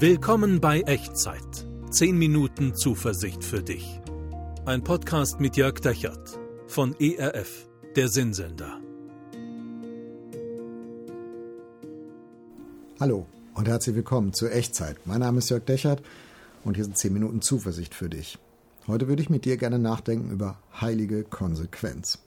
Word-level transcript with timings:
Willkommen 0.00 0.60
bei 0.60 0.82
Echtzeit. 0.82 1.66
10 1.90 2.16
Minuten 2.16 2.72
Zuversicht 2.76 3.42
für 3.42 3.64
dich. 3.64 4.00
Ein 4.64 4.84
Podcast 4.84 5.40
mit 5.40 5.56
Jörg 5.56 5.80
Dechert 5.80 6.38
von 6.68 6.94
ERF, 7.00 7.66
der 7.96 8.06
Sinnsender. 8.06 8.78
Hallo 13.00 13.26
und 13.54 13.66
herzlich 13.66 13.96
willkommen 13.96 14.32
zur 14.32 14.52
Echtzeit. 14.52 15.04
Mein 15.04 15.18
Name 15.18 15.38
ist 15.38 15.50
Jörg 15.50 15.64
Dechert 15.64 16.00
und 16.62 16.76
hier 16.76 16.84
sind 16.84 16.96
10 16.96 17.12
Minuten 17.12 17.42
Zuversicht 17.42 17.92
für 17.92 18.08
dich. 18.08 18.38
Heute 18.86 19.08
würde 19.08 19.22
ich 19.22 19.30
mit 19.30 19.46
dir 19.46 19.56
gerne 19.56 19.80
nachdenken 19.80 20.30
über 20.30 20.60
heilige 20.80 21.24
Konsequenz. 21.24 22.20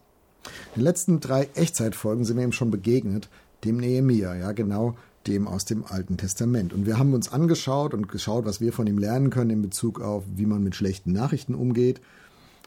In 0.75 0.81
den 0.81 0.83
letzten 0.83 1.21
drei 1.21 1.47
Echtzeitfolgen 1.55 2.25
sind 2.25 2.35
wir 2.35 2.43
ihm 2.43 2.51
schon 2.51 2.69
begegnet, 2.69 3.29
dem 3.63 3.77
Nehemia, 3.77 4.35
ja 4.35 4.51
genau 4.51 4.97
dem 5.27 5.47
aus 5.47 5.65
dem 5.65 5.85
Alten 5.85 6.17
Testament. 6.17 6.73
Und 6.73 6.85
wir 6.85 6.97
haben 6.97 7.13
uns 7.13 7.31
angeschaut 7.31 7.93
und 7.93 8.07
geschaut, 8.07 8.45
was 8.45 8.61
wir 8.61 8.73
von 8.73 8.87
ihm 8.87 8.97
lernen 8.97 9.29
können 9.29 9.51
in 9.51 9.61
Bezug 9.61 10.01
auf, 10.01 10.23
wie 10.35 10.45
man 10.45 10.63
mit 10.63 10.75
schlechten 10.75 11.11
Nachrichten 11.11 11.55
umgeht. 11.55 12.01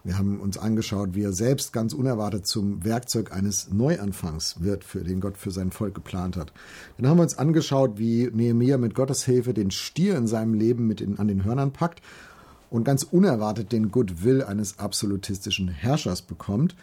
Wir 0.05 0.19
haben 0.19 0.39
uns 0.39 0.59
angeschaut, 0.59 1.15
wie 1.15 1.23
er 1.23 1.33
selbst 1.33 1.73
ganz 1.73 1.95
unerwartet 1.95 2.47
zum 2.47 2.85
Werkzeug 2.85 3.33
eines 3.33 3.73
Neuanfangs 3.73 4.57
wird, 4.61 4.85
für 4.85 5.03
den 5.03 5.19
Gott 5.19 5.39
für 5.39 5.51
sein 5.51 5.71
Volk 5.71 5.95
geplant 5.95 6.37
hat. 6.37 6.53
Dann 6.99 7.09
haben 7.09 7.17
wir 7.17 7.23
uns 7.23 7.39
angeschaut, 7.39 7.99
wie 7.99 8.31
Nehemiah 8.31 8.77
mit 8.77 8.95
Gottes 8.95 9.25
Hilfe 9.25 9.55
den 9.55 9.71
Stier 9.71 10.19
in 10.19 10.27
seinem 10.27 10.53
Leben 10.53 10.87
mit 10.87 11.01
in, 11.01 11.19
an 11.19 11.27
den 11.27 11.45
Hörnern 11.45 11.73
packt 11.73 12.03
und 12.69 12.85
ganz 12.85 13.03
unerwartet 13.03 13.73
den 13.73 13.91
Goodwill 13.91 14.43
eines 14.45 14.79
absolutistischen 14.79 15.69
Herrschers 15.69 16.21
bekommt. 16.21 16.77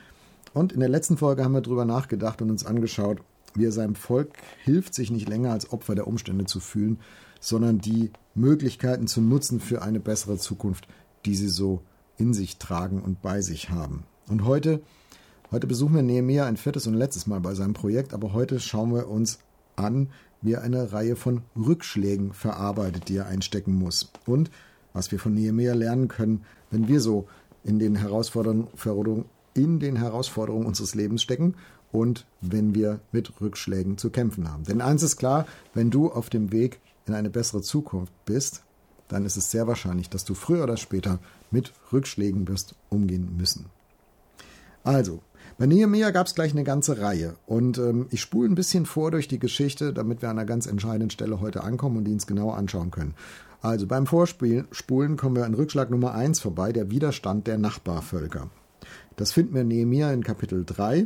Und 0.53 0.71
in 0.71 0.79
der 0.79 0.89
letzten 0.89 1.17
Folge 1.17 1.43
haben 1.43 1.53
wir 1.53 1.61
darüber 1.61 1.85
nachgedacht 1.85 2.41
und 2.41 2.49
uns 2.49 2.65
angeschaut, 2.65 3.19
wie 3.55 3.65
er 3.65 3.71
seinem 3.71 3.95
Volk 3.95 4.33
hilft, 4.63 4.93
sich 4.93 5.11
nicht 5.11 5.29
länger 5.29 5.51
als 5.51 5.71
Opfer 5.71 5.95
der 5.95 6.07
Umstände 6.07 6.45
zu 6.45 6.59
fühlen, 6.59 6.99
sondern 7.39 7.79
die 7.79 8.11
Möglichkeiten 8.35 9.07
zu 9.07 9.21
nutzen 9.21 9.59
für 9.59 9.81
eine 9.81 9.99
bessere 9.99 10.37
Zukunft, 10.37 10.87
die 11.25 11.35
sie 11.35 11.49
so 11.49 11.81
in 12.17 12.33
sich 12.33 12.57
tragen 12.57 13.01
und 13.01 13.21
bei 13.21 13.41
sich 13.41 13.69
haben. 13.69 14.03
Und 14.27 14.45
heute, 14.45 14.81
heute 15.51 15.67
besuchen 15.67 15.95
wir 15.95 16.03
Nehemiah 16.03 16.45
ein 16.45 16.57
viertes 16.57 16.87
und 16.87 16.93
letztes 16.93 17.27
Mal 17.27 17.39
bei 17.39 17.55
seinem 17.55 17.73
Projekt, 17.73 18.13
aber 18.13 18.33
heute 18.33 18.59
schauen 18.59 18.93
wir 18.93 19.09
uns 19.09 19.39
an, 19.75 20.09
wie 20.41 20.53
er 20.53 20.61
eine 20.61 20.91
Reihe 20.91 21.15
von 21.15 21.41
Rückschlägen 21.55 22.33
verarbeitet, 22.33 23.09
die 23.09 23.17
er 23.17 23.27
einstecken 23.27 23.73
muss. 23.75 24.11
Und 24.25 24.49
was 24.93 25.11
wir 25.11 25.19
von 25.19 25.33
Nehemiah 25.33 25.73
lernen 25.73 26.07
können, 26.07 26.43
wenn 26.69 26.87
wir 26.87 26.99
so 26.99 27.27
in 27.63 27.79
den 27.79 27.95
Herausforderungen, 27.95 28.67
in 29.53 29.79
den 29.79 29.95
Herausforderungen 29.95 30.65
unseres 30.65 30.95
Lebens 30.95 31.21
stecken 31.21 31.55
und 31.91 32.25
wenn 32.41 32.75
wir 32.75 32.99
mit 33.11 33.41
Rückschlägen 33.41 33.97
zu 33.97 34.09
kämpfen 34.09 34.51
haben. 34.51 34.63
Denn 34.63 34.81
eins 34.81 35.03
ist 35.03 35.17
klar, 35.17 35.45
wenn 35.73 35.89
du 35.89 36.11
auf 36.11 36.29
dem 36.29 36.51
Weg 36.51 36.79
in 37.05 37.13
eine 37.13 37.29
bessere 37.29 37.61
Zukunft 37.61 38.13
bist, 38.25 38.63
dann 39.07 39.25
ist 39.25 39.35
es 39.35 39.51
sehr 39.51 39.67
wahrscheinlich, 39.67 40.09
dass 40.09 40.23
du 40.23 40.33
früher 40.33 40.63
oder 40.63 40.77
später 40.77 41.19
mit 41.51 41.73
Rückschlägen 41.91 42.47
wirst 42.47 42.75
umgehen 42.89 43.35
müssen. 43.37 43.65
Also, 44.83 45.19
bei 45.57 45.65
Nehemiah 45.67 46.11
gab 46.11 46.27
es 46.27 46.33
gleich 46.33 46.51
eine 46.51 46.63
ganze 46.63 46.99
Reihe 46.99 47.35
und 47.45 47.77
ähm, 47.77 48.07
ich 48.09 48.21
spule 48.21 48.49
ein 48.49 48.55
bisschen 48.55 48.85
vor 48.85 49.11
durch 49.11 49.27
die 49.27 49.37
Geschichte, 49.37 49.93
damit 49.93 50.21
wir 50.21 50.29
an 50.29 50.39
einer 50.39 50.47
ganz 50.47 50.65
entscheidenden 50.65 51.11
Stelle 51.11 51.39
heute 51.39 51.63
ankommen 51.63 51.97
und 51.97 52.05
die 52.05 52.13
uns 52.13 52.25
genauer 52.25 52.57
anschauen 52.57 52.89
können. 52.89 53.13
Also 53.61 53.85
beim 53.85 54.07
Vorspulen 54.07 55.17
kommen 55.17 55.35
wir 55.35 55.45
an 55.45 55.53
Rückschlag 55.53 55.91
Nummer 55.91 56.15
1 56.15 56.39
vorbei, 56.39 56.71
der 56.71 56.89
Widerstand 56.89 57.45
der 57.45 57.59
Nachbarvölker. 57.59 58.49
Das 59.17 59.33
finden 59.33 59.53
wir 59.53 59.61
in 59.61 59.67
Nehemiah 59.67 60.13
in 60.13 60.23
Kapitel 60.23 60.65
3 60.65 61.05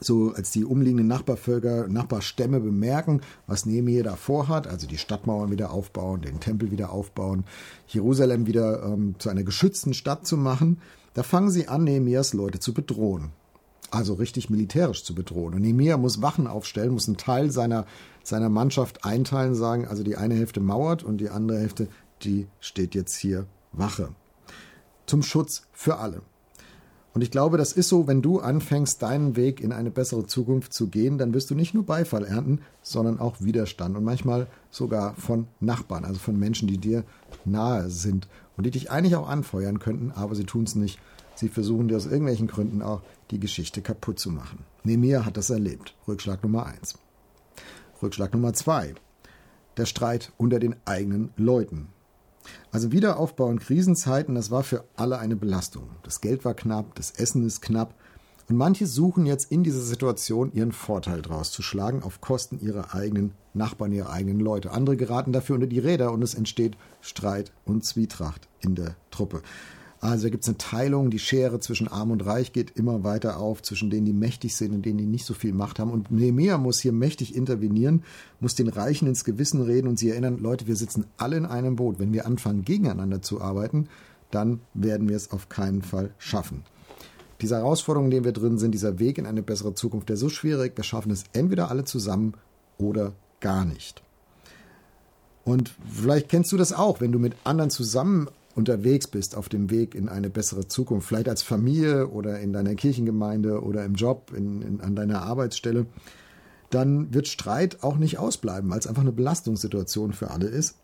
so 0.00 0.32
als 0.32 0.50
die 0.50 0.64
umliegenden 0.64 1.06
Nachbarvölker, 1.06 1.88
Nachbarstämme 1.88 2.60
bemerken, 2.60 3.20
was 3.46 3.66
Nehemiah 3.66 4.02
da 4.02 4.16
vorhat, 4.16 4.66
also 4.66 4.86
die 4.86 4.98
Stadtmauern 4.98 5.50
wieder 5.50 5.70
aufbauen, 5.70 6.22
den 6.22 6.40
Tempel 6.40 6.70
wieder 6.70 6.90
aufbauen, 6.90 7.44
Jerusalem 7.86 8.46
wieder 8.46 8.82
ähm, 8.82 9.14
zu 9.18 9.28
einer 9.28 9.42
geschützten 9.42 9.94
Stadt 9.94 10.26
zu 10.26 10.36
machen, 10.36 10.80
da 11.14 11.22
fangen 11.22 11.50
sie 11.50 11.68
an, 11.68 11.84
Nehemias 11.84 12.34
Leute 12.34 12.58
zu 12.58 12.74
bedrohen. 12.74 13.30
Also 13.90 14.14
richtig 14.14 14.50
militärisch 14.50 15.04
zu 15.04 15.14
bedrohen. 15.14 15.54
Und 15.54 15.62
Nehemiah 15.62 15.96
muss 15.96 16.20
Wachen 16.20 16.46
aufstellen, 16.46 16.92
muss 16.92 17.08
einen 17.08 17.16
Teil 17.16 17.50
seiner, 17.50 17.86
seiner 18.22 18.48
Mannschaft 18.48 19.04
einteilen, 19.04 19.54
sagen, 19.54 19.86
also 19.86 20.02
die 20.02 20.16
eine 20.16 20.34
Hälfte 20.34 20.60
mauert 20.60 21.04
und 21.04 21.18
die 21.18 21.30
andere 21.30 21.58
Hälfte, 21.58 21.88
die 22.22 22.48
steht 22.60 22.94
jetzt 22.94 23.16
hier 23.16 23.46
Wache. 23.72 24.10
Zum 25.06 25.22
Schutz 25.22 25.62
für 25.72 25.98
alle. 25.98 26.22
Und 27.16 27.22
ich 27.22 27.30
glaube, 27.30 27.56
das 27.56 27.72
ist 27.72 27.88
so, 27.88 28.06
wenn 28.06 28.20
du 28.20 28.40
anfängst, 28.40 29.00
deinen 29.00 29.36
Weg 29.36 29.62
in 29.62 29.72
eine 29.72 29.90
bessere 29.90 30.26
Zukunft 30.26 30.74
zu 30.74 30.88
gehen, 30.88 31.16
dann 31.16 31.32
wirst 31.32 31.48
du 31.48 31.54
nicht 31.54 31.72
nur 31.72 31.86
Beifall 31.86 32.26
ernten, 32.26 32.60
sondern 32.82 33.18
auch 33.20 33.40
Widerstand 33.40 33.96
und 33.96 34.04
manchmal 34.04 34.48
sogar 34.70 35.14
von 35.14 35.46
Nachbarn, 35.58 36.04
also 36.04 36.18
von 36.18 36.38
Menschen, 36.38 36.68
die 36.68 36.76
dir 36.76 37.04
nahe 37.46 37.88
sind 37.88 38.28
und 38.58 38.66
die 38.66 38.70
dich 38.70 38.90
eigentlich 38.90 39.16
auch 39.16 39.30
anfeuern 39.30 39.78
könnten, 39.78 40.10
aber 40.10 40.34
sie 40.34 40.44
tun 40.44 40.64
es 40.64 40.74
nicht. 40.74 40.98
Sie 41.36 41.48
versuchen 41.48 41.88
dir 41.88 41.96
aus 41.96 42.04
irgendwelchen 42.04 42.48
Gründen 42.48 42.82
auch 42.82 43.00
die 43.30 43.40
Geschichte 43.40 43.80
kaputt 43.80 44.18
zu 44.18 44.30
machen. 44.30 44.58
Nemir 44.84 45.24
hat 45.24 45.38
das 45.38 45.48
erlebt. 45.48 45.94
Rückschlag 46.06 46.42
Nummer 46.42 46.66
eins. 46.66 46.98
Rückschlag 48.02 48.34
Nummer 48.34 48.52
zwei. 48.52 48.94
Der 49.78 49.86
Streit 49.86 50.34
unter 50.36 50.58
den 50.58 50.76
eigenen 50.84 51.30
Leuten. 51.38 51.88
Also 52.72 52.92
Wiederaufbau 52.92 53.50
in 53.50 53.58
Krisenzeiten, 53.58 54.34
das 54.34 54.50
war 54.50 54.62
für 54.62 54.84
alle 54.96 55.18
eine 55.18 55.36
Belastung. 55.36 55.90
Das 56.02 56.20
Geld 56.20 56.44
war 56.44 56.54
knapp, 56.54 56.94
das 56.94 57.10
Essen 57.12 57.46
ist 57.46 57.62
knapp. 57.62 57.94
Und 58.48 58.56
manche 58.56 58.86
suchen 58.86 59.26
jetzt 59.26 59.50
in 59.50 59.64
dieser 59.64 59.80
Situation 59.80 60.52
ihren 60.52 60.72
Vorteil 60.72 61.20
draus 61.20 61.50
zu 61.50 61.62
schlagen 61.62 62.02
auf 62.02 62.20
Kosten 62.20 62.60
ihrer 62.60 62.94
eigenen 62.94 63.32
Nachbarn, 63.54 63.92
ihrer 63.92 64.10
eigenen 64.10 64.38
Leute. 64.38 64.70
Andere 64.70 64.96
geraten 64.96 65.32
dafür 65.32 65.56
unter 65.56 65.66
die 65.66 65.80
Räder 65.80 66.12
und 66.12 66.22
es 66.22 66.34
entsteht 66.34 66.76
Streit 67.00 67.52
und 67.64 67.84
Zwietracht 67.84 68.48
in 68.60 68.76
der 68.76 68.94
Truppe. 69.10 69.42
Also 70.00 70.24
da 70.24 70.30
gibt 70.30 70.42
es 70.42 70.48
eine 70.48 70.58
Teilung, 70.58 71.10
die 71.10 71.18
Schere 71.18 71.58
zwischen 71.60 71.88
Arm 71.88 72.10
und 72.10 72.24
Reich 72.26 72.52
geht 72.52 72.76
immer 72.76 73.02
weiter 73.02 73.38
auf, 73.38 73.62
zwischen 73.62 73.88
denen, 73.88 74.04
die 74.04 74.12
mächtig 74.12 74.54
sind 74.54 74.74
und 74.74 74.84
denen, 74.84 74.98
die 74.98 75.06
nicht 75.06 75.24
so 75.24 75.32
viel 75.32 75.52
Macht 75.52 75.78
haben. 75.78 75.90
Und 75.90 76.10
Nehemiah 76.10 76.58
muss 76.58 76.80
hier 76.80 76.92
mächtig 76.92 77.34
intervenieren, 77.34 78.04
muss 78.38 78.54
den 78.54 78.68
Reichen 78.68 79.08
ins 79.08 79.24
Gewissen 79.24 79.62
reden 79.62 79.88
und 79.88 79.98
sie 79.98 80.10
erinnern, 80.10 80.38
Leute, 80.38 80.66
wir 80.66 80.76
sitzen 80.76 81.06
alle 81.16 81.36
in 81.36 81.46
einem 81.46 81.76
Boot. 81.76 81.98
Wenn 81.98 82.12
wir 82.12 82.26
anfangen, 82.26 82.64
gegeneinander 82.64 83.22
zu 83.22 83.40
arbeiten, 83.40 83.88
dann 84.30 84.60
werden 84.74 85.08
wir 85.08 85.16
es 85.16 85.30
auf 85.30 85.48
keinen 85.48 85.82
Fall 85.82 86.12
schaffen. 86.18 86.62
Diese 87.40 87.56
Herausforderung, 87.56 88.06
in 88.06 88.10
der 88.10 88.24
wir 88.24 88.32
drin 88.32 88.58
sind, 88.58 88.72
dieser 88.72 88.98
Weg 88.98 89.18
in 89.18 89.26
eine 89.26 89.42
bessere 89.42 89.74
Zukunft, 89.74 90.08
der 90.08 90.14
ist 90.14 90.20
so 90.20 90.28
schwierig, 90.28 90.76
wir 90.76 90.84
schaffen 90.84 91.12
es 91.12 91.24
entweder 91.32 91.70
alle 91.70 91.84
zusammen 91.84 92.34
oder 92.78 93.12
gar 93.40 93.64
nicht. 93.64 94.02
Und 95.44 95.74
vielleicht 95.90 96.28
kennst 96.28 96.50
du 96.52 96.56
das 96.56 96.72
auch, 96.72 97.00
wenn 97.00 97.12
du 97.12 97.18
mit 97.18 97.34
anderen 97.44 97.70
zusammen 97.70 98.28
unterwegs 98.56 99.06
bist 99.06 99.36
auf 99.36 99.48
dem 99.48 99.70
Weg 99.70 99.94
in 99.94 100.08
eine 100.08 100.30
bessere 100.30 100.66
Zukunft, 100.66 101.06
vielleicht 101.06 101.28
als 101.28 101.42
Familie 101.42 102.08
oder 102.08 102.40
in 102.40 102.52
deiner 102.52 102.74
Kirchengemeinde 102.74 103.62
oder 103.62 103.84
im 103.84 103.94
Job, 103.94 104.32
in, 104.34 104.62
in, 104.62 104.80
an 104.80 104.96
deiner 104.96 105.22
Arbeitsstelle, 105.22 105.86
dann 106.70 107.12
wird 107.12 107.28
Streit 107.28 107.82
auch 107.82 107.98
nicht 107.98 108.18
ausbleiben, 108.18 108.70
weil 108.70 108.78
es 108.78 108.86
einfach 108.86 109.02
eine 109.02 109.12
Belastungssituation 109.12 110.14
für 110.14 110.30
alle 110.30 110.46
ist. 110.46 110.78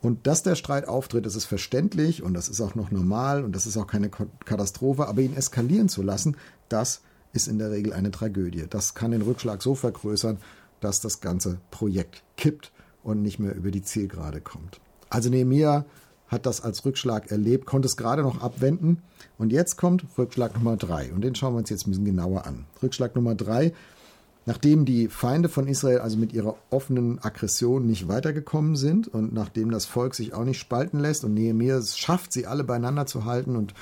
Und 0.00 0.28
dass 0.28 0.44
der 0.44 0.54
Streit 0.54 0.86
auftritt, 0.86 1.26
das 1.26 1.34
ist 1.34 1.46
verständlich 1.46 2.22
und 2.22 2.34
das 2.34 2.48
ist 2.48 2.60
auch 2.60 2.76
noch 2.76 2.92
normal 2.92 3.44
und 3.44 3.56
das 3.56 3.66
ist 3.66 3.76
auch 3.76 3.88
keine 3.88 4.08
Katastrophe, 4.08 5.08
aber 5.08 5.22
ihn 5.22 5.36
eskalieren 5.36 5.88
zu 5.88 6.02
lassen, 6.02 6.36
das 6.68 7.02
ist 7.32 7.48
in 7.48 7.58
der 7.58 7.72
Regel 7.72 7.92
eine 7.92 8.12
Tragödie. 8.12 8.66
Das 8.70 8.94
kann 8.94 9.10
den 9.10 9.22
Rückschlag 9.22 9.60
so 9.60 9.74
vergrößern, 9.74 10.38
dass 10.80 11.00
das 11.00 11.20
ganze 11.20 11.58
Projekt 11.72 12.22
kippt 12.36 12.70
und 13.02 13.22
nicht 13.22 13.40
mehr 13.40 13.56
über 13.56 13.72
die 13.72 13.82
Zielgerade 13.82 14.40
kommt. 14.40 14.80
Also 15.10 15.30
Nehemiah 15.30 15.84
hat 16.28 16.46
das 16.46 16.60
als 16.60 16.84
Rückschlag 16.84 17.30
erlebt, 17.30 17.66
konnte 17.66 17.86
es 17.86 17.96
gerade 17.96 18.22
noch 18.22 18.42
abwenden. 18.42 19.02
Und 19.38 19.52
jetzt 19.52 19.76
kommt 19.76 20.04
Rückschlag 20.18 20.54
Nummer 20.54 20.76
drei. 20.76 21.12
Und 21.12 21.22
den 21.22 21.34
schauen 21.34 21.54
wir 21.54 21.58
uns 21.58 21.70
jetzt 21.70 21.86
ein 21.86 21.90
bisschen 21.90 22.04
genauer 22.04 22.46
an. 22.46 22.66
Rückschlag 22.82 23.14
Nummer 23.14 23.34
drei. 23.34 23.72
Nachdem 24.44 24.84
die 24.84 25.08
Feinde 25.08 25.48
von 25.48 25.66
Israel 25.66 25.98
also 25.98 26.16
mit 26.16 26.32
ihrer 26.32 26.56
offenen 26.70 27.18
Aggression 27.18 27.84
nicht 27.84 28.06
weitergekommen 28.06 28.76
sind 28.76 29.08
und 29.08 29.32
nachdem 29.32 29.72
das 29.72 29.86
Volk 29.86 30.14
sich 30.14 30.34
auch 30.34 30.44
nicht 30.44 30.60
spalten 30.60 31.00
lässt 31.00 31.24
und 31.24 31.34
Nehemiah 31.34 31.78
es 31.78 31.98
schafft, 31.98 32.32
sie 32.32 32.46
alle 32.46 32.62
beieinander 32.62 33.06
zu 33.06 33.24
halten 33.24 33.56
und 33.56 33.74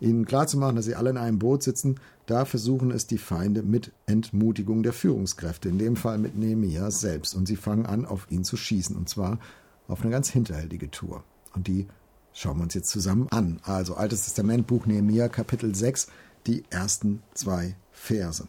ihnen 0.00 0.24
klarzumachen, 0.24 0.76
dass 0.76 0.86
sie 0.86 0.94
alle 0.94 1.10
in 1.10 1.18
einem 1.18 1.38
Boot 1.38 1.62
sitzen, 1.62 1.96
da 2.24 2.46
versuchen 2.46 2.90
es 2.90 3.06
die 3.06 3.18
Feinde 3.18 3.62
mit 3.62 3.92
Entmutigung 4.06 4.82
der 4.82 4.94
Führungskräfte, 4.94 5.68
in 5.68 5.78
dem 5.78 5.96
Fall 5.96 6.16
mit 6.16 6.36
Nehemiah 6.36 6.90
selbst. 6.90 7.34
Und 7.34 7.46
sie 7.46 7.56
fangen 7.56 7.84
an, 7.84 8.06
auf 8.06 8.26
ihn 8.30 8.42
zu 8.42 8.56
schießen, 8.56 8.96
und 8.96 9.10
zwar 9.10 9.38
auf 9.86 10.00
eine 10.00 10.10
ganz 10.10 10.30
hinterhältige 10.30 10.90
Tour. 10.90 11.24
Und 11.56 11.66
die 11.66 11.88
schauen 12.32 12.58
wir 12.58 12.62
uns 12.62 12.74
jetzt 12.74 12.90
zusammen 12.90 13.26
an. 13.30 13.60
Also 13.64 13.96
Altes 13.96 14.24
Testament, 14.24 14.68
Buch 14.68 14.86
Nehemiah, 14.86 15.28
Kapitel 15.28 15.74
6, 15.74 16.06
die 16.46 16.62
ersten 16.70 17.22
zwei 17.34 17.74
Verse. 17.90 18.46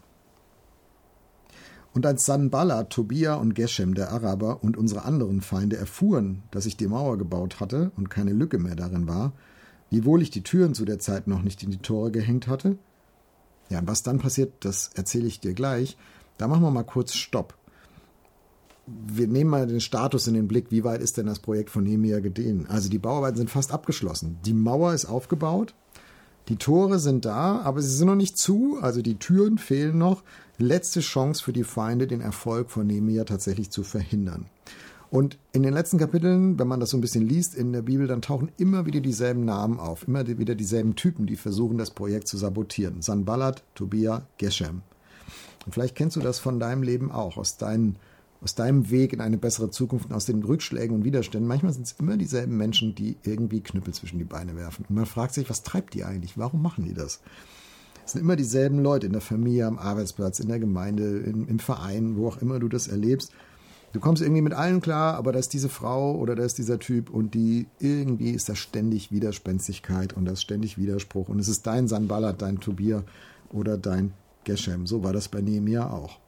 Und 1.94 2.06
als 2.06 2.26
Sanballa, 2.26 2.84
Tobia 2.84 3.36
und 3.36 3.56
Geshem, 3.56 3.96
der 3.96 4.12
Araber 4.12 4.64
und 4.64 4.78
unsere 4.78 5.04
anderen 5.04 5.42
Feinde 5.42 5.78
erfuhren, 5.78 6.44
dass 6.52 6.68
ich 6.68 6.78
die 6.78 6.86
Mauer 6.86 7.18
gebaut 7.18 7.60
hatte 7.60 7.92
und 7.98 8.10
keine 8.12 8.34
Lücke 8.34 8.60
mehr 8.60 8.76
darin 8.76 9.08
war, 9.08 9.34
wiewohl 9.90 10.22
ich 10.22 10.30
die 10.30 10.44
Türen 10.44 10.76
zu 10.76 10.86
der 10.86 11.00
Zeit 11.00 11.26
noch 11.26 11.42
nicht 11.42 11.64
in 11.64 11.72
die 11.72 11.78
Tore 11.78 12.12
gehängt 12.12 12.48
hatte, 12.48 12.78
ja, 13.70 13.80
und 13.80 13.88
was 13.88 14.04
dann 14.04 14.20
passiert, 14.20 14.54
das 14.62 14.92
erzähle 14.96 15.28
ich 15.28 15.40
dir 15.40 15.54
gleich. 15.54 15.98
Da 16.38 16.48
machen 16.48 16.62
wir 16.62 16.72
mal 16.72 16.84
kurz 16.84 17.14
Stopp. 17.16 17.57
Wir 18.88 19.28
nehmen 19.28 19.50
mal 19.50 19.68
den 19.68 19.82
Status 19.82 20.28
in 20.28 20.34
den 20.34 20.48
Blick, 20.48 20.68
wie 20.70 20.84
weit 20.84 21.02
ist 21.02 21.18
denn 21.18 21.26
das 21.26 21.40
Projekt 21.40 21.70
von 21.70 21.84
Nehemiah 21.84 22.20
gedehnt? 22.20 22.70
Also 22.70 22.90
die 22.90 23.00
Bauarbeiten 23.00 23.38
sind 23.38 23.50
fast 23.50 23.72
abgeschlossen. 23.72 24.38
Die 24.46 24.54
Mauer 24.54 24.94
ist 24.94 25.06
aufgebaut, 25.06 25.74
die 26.48 26.56
Tore 26.56 27.00
sind 27.00 27.26
da, 27.26 27.60
aber 27.62 27.82
sie 27.82 27.94
sind 27.94 28.08
noch 28.08 28.16
nicht 28.16 28.38
zu, 28.38 28.78
also 28.82 29.02
die 29.02 29.20
Türen 29.20 29.58
fehlen 29.58 29.98
noch. 29.98 30.24
Letzte 30.58 31.02
Chance 31.02 31.44
für 31.44 31.54
die 31.54 31.66
Feinde, 31.66 32.08
den 32.08 32.22
Erfolg 32.22 32.72
von 32.72 32.88
Nehemiah 32.88 33.26
tatsächlich 33.26 33.70
zu 33.70 33.84
verhindern. 33.84 34.46
Und 35.10 35.38
in 35.52 35.64
den 35.64 35.74
letzten 35.74 35.98
Kapiteln, 35.98 36.58
wenn 36.60 36.68
man 36.68 36.80
das 36.80 36.90
so 36.90 36.98
ein 36.98 37.02
bisschen 37.02 37.28
liest 37.28 37.56
in 37.56 37.72
der 37.72 37.82
Bibel, 37.82 38.08
dann 38.08 38.22
tauchen 38.22 38.52
immer 38.58 38.86
wieder 38.86 39.00
dieselben 39.00 39.46
Namen 39.46 39.80
auf, 39.80 40.08
immer 40.08 40.26
wieder 40.28 40.56
dieselben 40.56 40.96
Typen, 40.96 41.28
die 41.28 41.38
versuchen, 41.38 41.78
das 41.78 41.92
Projekt 41.92 42.28
zu 42.28 42.38
sabotieren. 42.38 43.02
Sanballat, 43.02 43.64
Tobia, 43.76 44.26
Geshem. 44.38 44.82
Und 45.66 45.74
vielleicht 45.74 45.96
kennst 45.96 46.16
du 46.16 46.22
das 46.22 46.40
von 46.40 46.60
deinem 46.60 46.84
Leben 46.84 47.12
auch, 47.12 47.38
aus 47.38 47.58
deinen 47.58 47.98
aus 48.42 48.56
deinem 48.56 48.90
Weg 48.92 49.14
in 49.14 49.22
eine 49.22 49.38
bessere 49.38 49.70
Zukunft, 49.72 50.12
aus 50.14 50.26
den 50.26 50.44
Rückschlägen 50.44 50.96
und 50.96 51.04
Widerständen. 51.04 51.48
Manchmal 51.48 51.74
sind 51.74 51.88
es 51.88 51.94
immer 51.94 52.18
dieselben 52.18 52.56
Menschen, 52.56 52.94
die 52.94 53.18
irgendwie 53.24 53.62
Knüppel 53.62 53.94
zwischen 53.94 54.20
die 54.20 54.26
Beine 54.26 54.56
werfen. 54.56 54.86
Und 54.88 54.96
man 54.96 55.06
fragt 55.06 55.34
sich, 55.34 55.50
was 55.50 55.64
treibt 55.64 55.94
die 55.94 56.04
eigentlich? 56.04 56.38
Warum 56.38 56.62
machen 56.62 56.86
die 56.86 56.94
das? 56.94 57.22
Es 58.06 58.14
sind 58.14 58.22
immer 58.22 58.36
dieselben 58.36 58.82
Leute 58.82 59.08
in 59.08 59.12
der 59.12 59.22
Familie, 59.22 59.66
am 59.66 59.78
Arbeitsplatz, 59.78 60.40
in 60.40 60.48
der 60.48 60.60
Gemeinde, 60.60 61.20
in, 61.20 61.48
im 61.48 61.60
Verein, 61.60 62.16
wo 62.16 62.28
auch 62.28 62.38
immer 62.38 62.60
du 62.60 62.70
das 62.70 62.88
erlebst. 62.88 63.34
Du 63.94 64.00
kommst 64.00 64.22
irgendwie 64.22 64.42
mit 64.42 64.54
allen 64.54 64.80
klar, 64.80 65.16
aber 65.16 65.32
da 65.32 65.40
ist 65.40 65.54
diese 65.54 65.70
Frau 65.70 66.16
oder 66.16 66.36
da 66.36 66.44
ist 66.44 66.58
dieser 66.58 66.78
Typ 66.78 67.10
und 67.10 67.34
die 67.34 67.68
irgendwie 67.80 68.32
ist 68.32 68.48
da 68.48 68.56
ständig 68.56 69.12
Widerspenstigkeit 69.12 70.14
und 70.14 70.26
das 70.26 70.42
ständig 70.42 70.78
Widerspruch. 70.78 71.30
Und 71.30 71.40
es 71.40 71.48
ist 71.48 71.66
dein 71.66 71.88
Sanballat, 71.88 72.42
dein 72.42 72.60
Tobir 72.60 73.04
oder 73.50 73.78
dein 73.78 74.14
Geshem. 74.44 74.88
So 74.88 75.04
war 75.04 75.14
das 75.14 75.30
bei 75.30 75.42
Nehemiah 75.42 75.90
auch. 75.90 76.20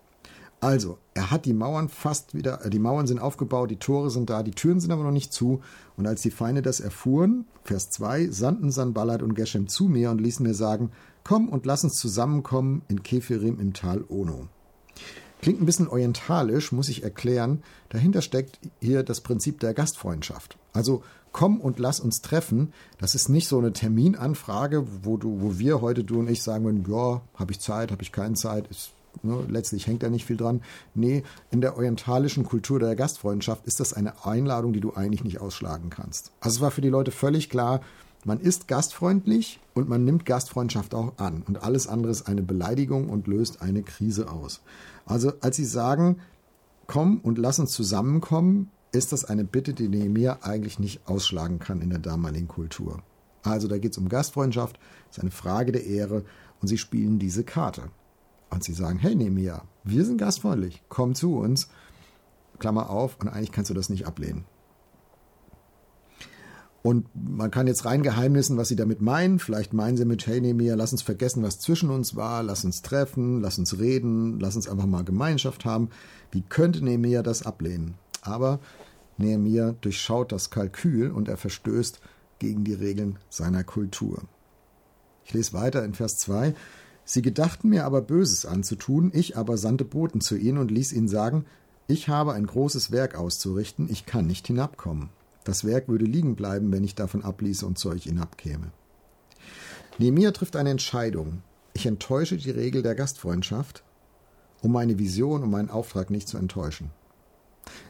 Also, 0.61 0.97
er 1.13 1.31
hat 1.31 1.45
die 1.45 1.53
Mauern 1.53 1.87
fast 1.87 2.33
wieder, 2.33 2.65
äh, 2.65 2.69
die 2.69 2.79
Mauern 2.79 3.07
sind 3.07 3.19
aufgebaut, 3.19 3.71
die 3.71 3.77
Tore 3.77 4.09
sind 4.09 4.29
da, 4.29 4.43
die 4.43 4.51
Türen 4.51 4.79
sind 4.79 4.91
aber 4.91 5.03
noch 5.03 5.11
nicht 5.11 5.31
zu. 5.31 5.61
Und 5.95 6.05
als 6.05 6.21
die 6.21 6.31
Feinde 6.31 6.61
das 6.61 6.81
erfuhren, 6.81 7.45
Vers 7.63 7.89
2, 7.91 8.29
sandten 8.29 8.71
Sanballat 8.71 9.21
und 9.21 9.35
Geshem 9.35 9.67
zu 9.67 9.85
mir 9.85 10.11
und 10.11 10.19
ließen 10.19 10.45
mir 10.45 10.53
sagen, 10.53 10.91
komm 11.23 11.47
und 11.47 11.65
lass 11.65 11.83
uns 11.83 11.95
zusammenkommen 11.95 12.81
in 12.89 13.03
Kefirim 13.03 13.59
im 13.59 13.73
Tal 13.73 14.03
Ono. 14.09 14.47
Klingt 15.41 15.61
ein 15.61 15.65
bisschen 15.65 15.87
orientalisch, 15.87 16.73
muss 16.73 16.89
ich 16.89 17.03
erklären. 17.03 17.63
Dahinter 17.87 18.21
steckt 18.21 18.59
hier 18.81 19.03
das 19.03 19.21
Prinzip 19.21 19.61
der 19.61 19.73
Gastfreundschaft. 19.73 20.57
Also 20.73 21.03
komm 21.31 21.61
und 21.61 21.79
lass 21.79 22.01
uns 22.01 22.21
treffen. 22.21 22.73
Das 22.97 23.15
ist 23.15 23.29
nicht 23.29 23.47
so 23.47 23.57
eine 23.57 23.71
Terminanfrage, 23.71 24.85
wo 25.03 25.15
du, 25.15 25.39
wo 25.39 25.57
wir 25.57 25.79
heute 25.79 26.03
du 26.03 26.19
und 26.19 26.29
ich 26.29 26.43
sagen 26.43 26.65
würden, 26.65 26.85
ja, 26.89 27.21
habe 27.35 27.51
ich 27.53 27.61
Zeit, 27.61 27.91
habe 27.91 28.01
ich 28.01 28.11
keine 28.11 28.35
Zeit, 28.35 28.67
ist 28.67 28.91
Ne, 29.21 29.45
letztlich 29.47 29.87
hängt 29.87 30.03
da 30.03 30.09
nicht 30.09 30.25
viel 30.25 30.37
dran. 30.37 30.61
Nee, 30.95 31.23
in 31.51 31.61
der 31.61 31.75
orientalischen 31.75 32.43
Kultur 32.45 32.79
der 32.79 32.95
Gastfreundschaft 32.95 33.65
ist 33.65 33.79
das 33.79 33.93
eine 33.93 34.25
Einladung, 34.25 34.73
die 34.73 34.79
du 34.79 34.93
eigentlich 34.93 35.23
nicht 35.23 35.41
ausschlagen 35.41 35.89
kannst. 35.89 36.31
Also 36.39 36.57
es 36.57 36.61
war 36.61 36.71
für 36.71 36.81
die 36.81 36.89
Leute 36.89 37.11
völlig 37.11 37.49
klar, 37.49 37.81
man 38.25 38.41
ist 38.41 38.67
gastfreundlich 38.67 39.61
und 39.73 39.87
man 39.87 40.03
nimmt 40.03 40.25
Gastfreundschaft 40.25 40.93
auch 40.93 41.17
an. 41.17 41.43
Und 41.47 41.63
alles 41.63 41.87
andere 41.87 42.11
ist 42.11 42.27
eine 42.27 42.41
Beleidigung 42.41 43.09
und 43.09 43.27
löst 43.27 43.61
eine 43.61 43.81
Krise 43.81 44.29
aus. 44.29 44.61
Also 45.05 45.31
als 45.39 45.55
sie 45.55 45.65
sagen, 45.65 46.17
komm 46.85 47.19
und 47.21 47.37
lass 47.37 47.59
uns 47.59 47.71
zusammenkommen, 47.71 48.71
ist 48.91 49.13
das 49.13 49.23
eine 49.23 49.45
Bitte, 49.45 49.73
die 49.73 49.87
Nehemiah 49.87 50.39
eigentlich 50.41 50.79
nicht 50.79 51.07
ausschlagen 51.07 51.59
kann 51.59 51.81
in 51.81 51.91
der 51.91 51.99
damaligen 51.99 52.47
Kultur. 52.47 53.01
Also 53.43 53.67
da 53.67 53.77
geht 53.77 53.93
es 53.93 53.97
um 53.97 54.09
Gastfreundschaft, 54.09 54.79
ist 55.09 55.19
eine 55.19 55.31
Frage 55.31 55.71
der 55.71 55.85
Ehre 55.85 56.25
und 56.61 56.67
sie 56.67 56.77
spielen 56.77 57.19
diese 57.19 57.43
Karte. 57.43 57.83
Und 58.49 58.63
sie 58.63 58.73
sagen, 58.73 58.99
hey 58.99 59.15
Nemia, 59.15 59.63
wir 59.83 60.05
sind 60.05 60.17
gastfreundlich, 60.17 60.83
komm 60.89 61.15
zu 61.15 61.35
uns. 61.35 61.69
Klammer 62.57 62.89
auf, 62.89 63.17
und 63.19 63.29
eigentlich 63.29 63.51
kannst 63.51 63.69
du 63.69 63.73
das 63.73 63.89
nicht 63.89 64.05
ablehnen. 64.05 64.45
Und 66.81 67.07
man 67.13 67.51
kann 67.51 67.67
jetzt 67.67 67.83
rein 67.85 68.03
geheimnissen, 68.03 68.57
was 68.57 68.69
sie 68.69 68.75
damit 68.75 69.01
meinen. 69.01 69.39
Vielleicht 69.39 69.73
meinen 69.73 69.97
sie 69.97 70.05
mit, 70.05 70.25
hey 70.27 70.39
Nemia, 70.39 70.75
lass 70.75 70.93
uns 70.93 71.01
vergessen, 71.01 71.43
was 71.43 71.59
zwischen 71.59 71.89
uns 71.89 72.15
war, 72.15 72.41
lass 72.41 72.63
uns 72.63 72.81
treffen, 72.81 73.41
lass 73.41 73.57
uns 73.57 73.79
reden, 73.79 74.39
lass 74.39 74.55
uns 74.55 74.69
einfach 74.69 74.85
mal 74.85 75.03
Gemeinschaft 75.03 75.65
haben. 75.65 75.89
Wie 76.31 76.41
könnte 76.41 76.83
Nehemiah 76.83 77.21
das 77.21 77.45
ablehnen? 77.45 77.95
Aber 78.21 78.59
Nehemiah 79.17 79.75
durchschaut 79.81 80.31
das 80.31 80.49
Kalkül 80.49 81.11
und 81.11 81.27
er 81.27 81.37
verstößt 81.37 81.99
gegen 82.39 82.63
die 82.63 82.73
Regeln 82.73 83.19
seiner 83.29 83.65
Kultur. 83.65 84.23
Ich 85.25 85.33
lese 85.33 85.53
weiter 85.53 85.83
in 85.83 85.93
Vers 85.93 86.17
2. 86.17 86.55
Sie 87.11 87.23
gedachten 87.23 87.69
mir 87.69 87.85
aber 87.85 88.03
Böses 88.03 88.45
anzutun, 88.45 89.09
ich 89.15 89.35
aber 89.35 89.57
sandte 89.57 89.83
Boten 89.83 90.21
zu 90.21 90.37
ihnen 90.37 90.59
und 90.59 90.69
ließ 90.69 90.93
ihnen 90.93 91.07
sagen, 91.07 91.45
ich 91.87 92.07
habe 92.07 92.33
ein 92.33 92.45
großes 92.45 92.91
Werk 92.91 93.15
auszurichten, 93.15 93.89
ich 93.89 94.05
kann 94.05 94.27
nicht 94.27 94.45
hinabkommen. 94.45 95.09
Das 95.43 95.65
Werk 95.65 95.87
würde 95.87 96.05
liegen 96.05 96.35
bleiben, 96.35 96.71
wenn 96.71 96.83
ich 96.83 96.93
davon 96.93 97.23
abließe 97.23 97.65
und 97.65 97.79
zu 97.79 97.89
euch 97.89 98.03
hinabkäme. 98.03 98.71
Nehemiah 99.97 100.29
trifft 100.29 100.55
eine 100.55 100.69
Entscheidung. 100.69 101.41
Ich 101.73 101.87
enttäusche 101.87 102.37
die 102.37 102.51
Regel 102.51 102.83
der 102.83 102.93
Gastfreundschaft, 102.93 103.81
um 104.61 104.71
meine 104.71 104.99
Vision 104.99 105.41
und 105.41 105.49
meinen 105.49 105.71
Auftrag 105.71 106.11
nicht 106.11 106.27
zu 106.27 106.37
enttäuschen. 106.37 106.91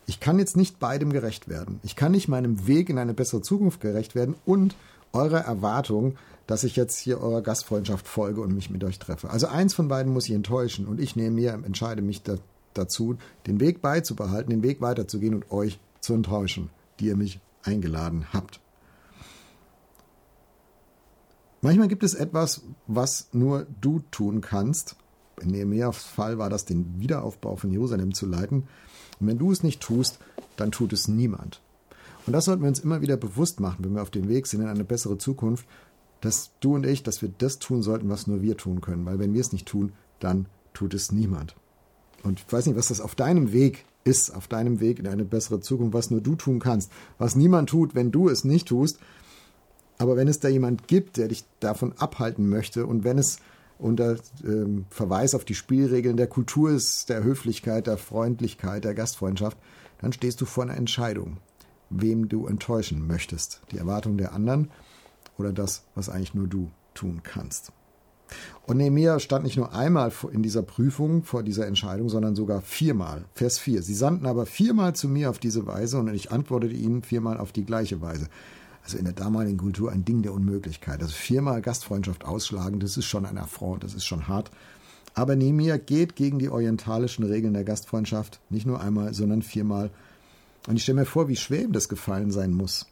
Ich 0.05 0.21
kann 0.21 0.39
jetzt 0.39 0.55
nicht 0.55 0.79
beidem 0.79 1.11
gerecht 1.11 1.49
werden. 1.49 1.81
Ich 1.83 1.97
kann 1.97 2.13
nicht 2.13 2.29
meinem 2.29 2.67
Weg 2.67 2.89
in 2.89 2.97
eine 2.97 3.13
bessere 3.13 3.41
Zukunft 3.41 3.81
gerecht 3.81 4.15
werden 4.15 4.35
und 4.45 4.77
eurer 5.11 5.41
Erwartung, 5.41 6.15
dass 6.49 6.63
ich 6.63 6.75
jetzt 6.75 6.97
hier 6.97 7.21
eurer 7.21 7.43
Gastfreundschaft 7.43 8.07
folge 8.07 8.41
und 8.41 8.55
mich 8.55 8.71
mit 8.71 8.83
euch 8.83 8.97
treffe. 8.97 9.29
Also 9.29 9.45
eins 9.45 9.75
von 9.75 9.87
beiden 9.87 10.11
muss 10.11 10.27
ich 10.27 10.33
enttäuschen 10.33 10.87
und 10.87 10.99
ich 10.99 11.15
nehme 11.15 11.35
mir, 11.35 11.53
entscheide 11.53 12.01
mich 12.01 12.23
da, 12.23 12.37
dazu, 12.73 13.19
den 13.45 13.59
Weg 13.59 13.83
beizubehalten, 13.83 14.49
den 14.49 14.63
Weg 14.63 14.81
weiterzugehen 14.81 15.35
und 15.35 15.51
euch 15.51 15.79
zu 15.99 16.15
enttäuschen, 16.15 16.71
die 16.99 17.05
ihr 17.05 17.15
mich 17.15 17.39
eingeladen 17.61 18.33
habt. 18.33 18.61
Manchmal 21.61 21.87
gibt 21.87 22.01
es 22.01 22.15
etwas, 22.15 22.63
was 22.87 23.27
nur 23.31 23.67
du 23.79 23.99
tun 24.09 24.41
kannst. 24.41 24.95
In 25.39 25.51
Nehemiahs 25.51 25.97
Fall 25.97 26.39
war 26.39 26.49
das, 26.49 26.65
den 26.65 26.99
Wiederaufbau 26.99 27.57
von 27.57 27.69
Jerusalem 27.69 28.15
zu 28.15 28.25
leiten. 28.25 28.63
Und 29.19 29.27
wenn 29.27 29.37
du 29.37 29.51
es 29.51 29.61
nicht 29.61 29.81
tust, 29.81 30.17
dann 30.57 30.71
tut 30.71 30.93
es 30.93 31.07
niemand. 31.07 31.61
Und 32.25 32.33
das 32.33 32.45
sollten 32.45 32.63
wir 32.63 32.69
uns 32.69 32.79
immer 32.79 33.01
wieder 33.01 33.17
bewusst 33.17 33.59
machen, 33.59 33.85
wenn 33.85 33.93
wir 33.93 34.01
auf 34.01 34.09
dem 34.09 34.29
Weg 34.29 34.47
sind 34.47 34.61
in 34.61 34.67
eine 34.67 34.83
bessere 34.83 35.17
Zukunft, 35.17 35.65
dass 36.21 36.51
du 36.59 36.75
und 36.75 36.85
ich, 36.85 37.03
dass 37.03 37.21
wir 37.21 37.29
das 37.37 37.59
tun 37.59 37.81
sollten, 37.81 38.09
was 38.09 38.27
nur 38.27 38.41
wir 38.41 38.57
tun 38.57 38.81
können. 38.81 39.05
Weil 39.05 39.19
wenn 39.19 39.33
wir 39.33 39.41
es 39.41 39.51
nicht 39.51 39.67
tun, 39.67 39.93
dann 40.19 40.47
tut 40.73 40.93
es 40.93 41.11
niemand. 41.11 41.55
Und 42.23 42.39
ich 42.39 42.51
weiß 42.51 42.65
nicht, 42.65 42.75
was 42.75 42.87
das 42.87 43.01
auf 43.01 43.15
deinem 43.15 43.53
Weg 43.53 43.85
ist, 44.03 44.35
auf 44.35 44.47
deinem 44.47 44.79
Weg 44.79 44.99
in 44.99 45.07
eine 45.07 45.25
bessere 45.25 45.59
Zukunft, 45.59 45.93
was 45.93 46.11
nur 46.11 46.21
du 46.21 46.35
tun 46.35 46.59
kannst, 46.59 46.91
was 47.17 47.35
niemand 47.35 47.69
tut, 47.69 47.95
wenn 47.95 48.11
du 48.11 48.29
es 48.29 48.43
nicht 48.43 48.67
tust. 48.67 48.99
Aber 49.97 50.15
wenn 50.15 50.27
es 50.27 50.39
da 50.39 50.47
jemand 50.47 50.87
gibt, 50.87 51.17
der 51.17 51.27
dich 51.27 51.43
davon 51.59 51.93
abhalten 51.97 52.47
möchte 52.47 52.85
und 52.85 53.03
wenn 53.03 53.17
es 53.17 53.39
unter 53.77 54.17
ähm, 54.43 54.85
Verweis 54.89 55.33
auf 55.33 55.45
die 55.45 55.55
Spielregeln 55.55 56.17
der 56.17 56.27
Kultur 56.27 56.71
ist, 56.71 57.09
der 57.09 57.23
Höflichkeit, 57.23 57.87
der 57.87 57.97
Freundlichkeit, 57.97 58.83
der 58.83 58.93
Gastfreundschaft, 58.93 59.57
dann 60.01 60.13
stehst 60.13 60.41
du 60.41 60.45
vor 60.45 60.63
einer 60.63 60.77
Entscheidung, 60.77 61.37
wem 61.89 62.29
du 62.29 62.45
enttäuschen 62.45 63.07
möchtest. 63.07 63.61
Die 63.71 63.77
Erwartung 63.77 64.17
der 64.17 64.33
anderen 64.33 64.69
oder 65.39 65.53
das, 65.53 65.85
was 65.95 66.09
eigentlich 66.09 66.33
nur 66.33 66.47
du 66.47 66.69
tun 66.93 67.21
kannst. 67.23 67.71
Und 68.67 68.77
Nehemiah 68.77 69.19
stand 69.19 69.43
nicht 69.43 69.57
nur 69.57 69.73
einmal 69.73 70.11
in 70.31 70.43
dieser 70.43 70.61
Prüfung 70.61 71.23
vor 71.23 71.41
dieser 71.41 71.65
Entscheidung, 71.65 72.09
sondern 72.09 72.35
sogar 72.35 72.61
viermal. 72.61 73.25
Vers 73.33 73.57
4. 73.57 73.81
Sie 73.81 73.95
sandten 73.95 74.27
aber 74.27 74.45
viermal 74.45 74.93
zu 74.93 75.07
mir 75.07 75.29
auf 75.29 75.39
diese 75.39 75.65
Weise 75.65 75.97
und 75.97 76.13
ich 76.13 76.31
antwortete 76.31 76.75
ihnen 76.75 77.01
viermal 77.01 77.39
auf 77.39 77.51
die 77.51 77.65
gleiche 77.65 78.01
Weise. 78.01 78.27
Also 78.83 78.97
in 78.97 79.05
der 79.05 79.13
damaligen 79.13 79.57
Kultur 79.57 79.91
ein 79.91 80.05
Ding 80.05 80.21
der 80.21 80.33
Unmöglichkeit. 80.33 81.01
Also 81.01 81.13
viermal 81.13 81.61
Gastfreundschaft 81.61 82.25
ausschlagen, 82.25 82.79
das 82.79 82.97
ist 82.97 83.05
schon 83.05 83.25
ein 83.25 83.37
Affront, 83.37 83.83
das 83.83 83.95
ist 83.95 84.05
schon 84.05 84.27
hart. 84.27 84.51
Aber 85.15 85.35
Nehemiah 85.35 85.77
geht 85.77 86.15
gegen 86.15 86.39
die 86.39 86.49
orientalischen 86.49 87.25
Regeln 87.25 87.53
der 87.53 87.63
Gastfreundschaft 87.63 88.39
nicht 88.49 88.67
nur 88.67 88.79
einmal, 88.79 89.13
sondern 89.13 89.41
viermal. 89.41 89.89
Und 90.67 90.75
ich 90.75 90.83
stelle 90.83 90.99
mir 90.99 91.05
vor, 91.05 91.27
wie 91.27 91.35
schwer 91.35 91.63
ihm 91.63 91.71
das 91.71 91.89
gefallen 91.89 92.31
sein 92.31 92.53
muss. 92.53 92.85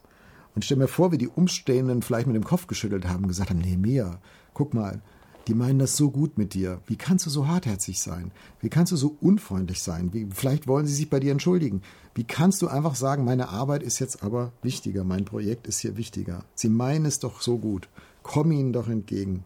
Und 0.58 0.66
stell 0.66 0.78
mir 0.78 0.88
vor, 0.88 1.12
wie 1.12 1.20
die 1.20 1.28
Umstehenden 1.28 2.02
vielleicht 2.02 2.26
mit 2.26 2.36
dem 2.36 2.44
Kopf 2.44 2.66
geschüttelt 2.66 3.08
haben 3.08 3.22
und 3.22 3.28
gesagt 3.28 3.52
haben, 3.52 3.60
nee, 3.60 3.78
Mia, 3.78 4.20
guck 4.56 4.74
mal, 4.74 5.04
die 5.48 5.54
meinen 5.54 5.78
das 5.78 5.96
so 5.96 6.10
gut 6.10 6.40
mit 6.40 6.56
dir. 6.56 6.82
Wie 6.88 6.96
kannst 6.96 7.28
du 7.28 7.30
so 7.30 7.48
hartherzig 7.48 8.02
sein? 8.02 8.32
Wie 8.60 8.70
kannst 8.70 8.92
du 8.92 8.96
so 8.96 9.16
unfreundlich 9.22 9.84
sein? 9.84 10.16
Wie, 10.16 10.28
vielleicht 10.34 10.66
wollen 10.66 10.88
sie 10.88 10.96
sich 10.96 11.12
bei 11.12 11.20
dir 11.20 11.32
entschuldigen. 11.32 11.84
Wie 12.16 12.24
kannst 12.24 12.64
du 12.64 12.68
einfach 12.70 12.96
sagen, 12.96 13.24
meine 13.24 13.50
Arbeit 13.50 13.84
ist 13.84 14.00
jetzt 14.00 14.24
aber 14.24 14.52
wichtiger, 14.64 15.04
mein 15.04 15.26
Projekt 15.26 15.68
ist 15.68 15.78
hier 15.78 15.96
wichtiger. 15.96 16.44
Sie 16.56 16.70
meinen 16.70 17.06
es 17.06 17.20
doch 17.20 17.40
so 17.40 17.60
gut. 17.60 17.88
Komm 18.24 18.52
ihnen 18.52 18.74
doch 18.74 18.90
entgegen. 18.90 19.44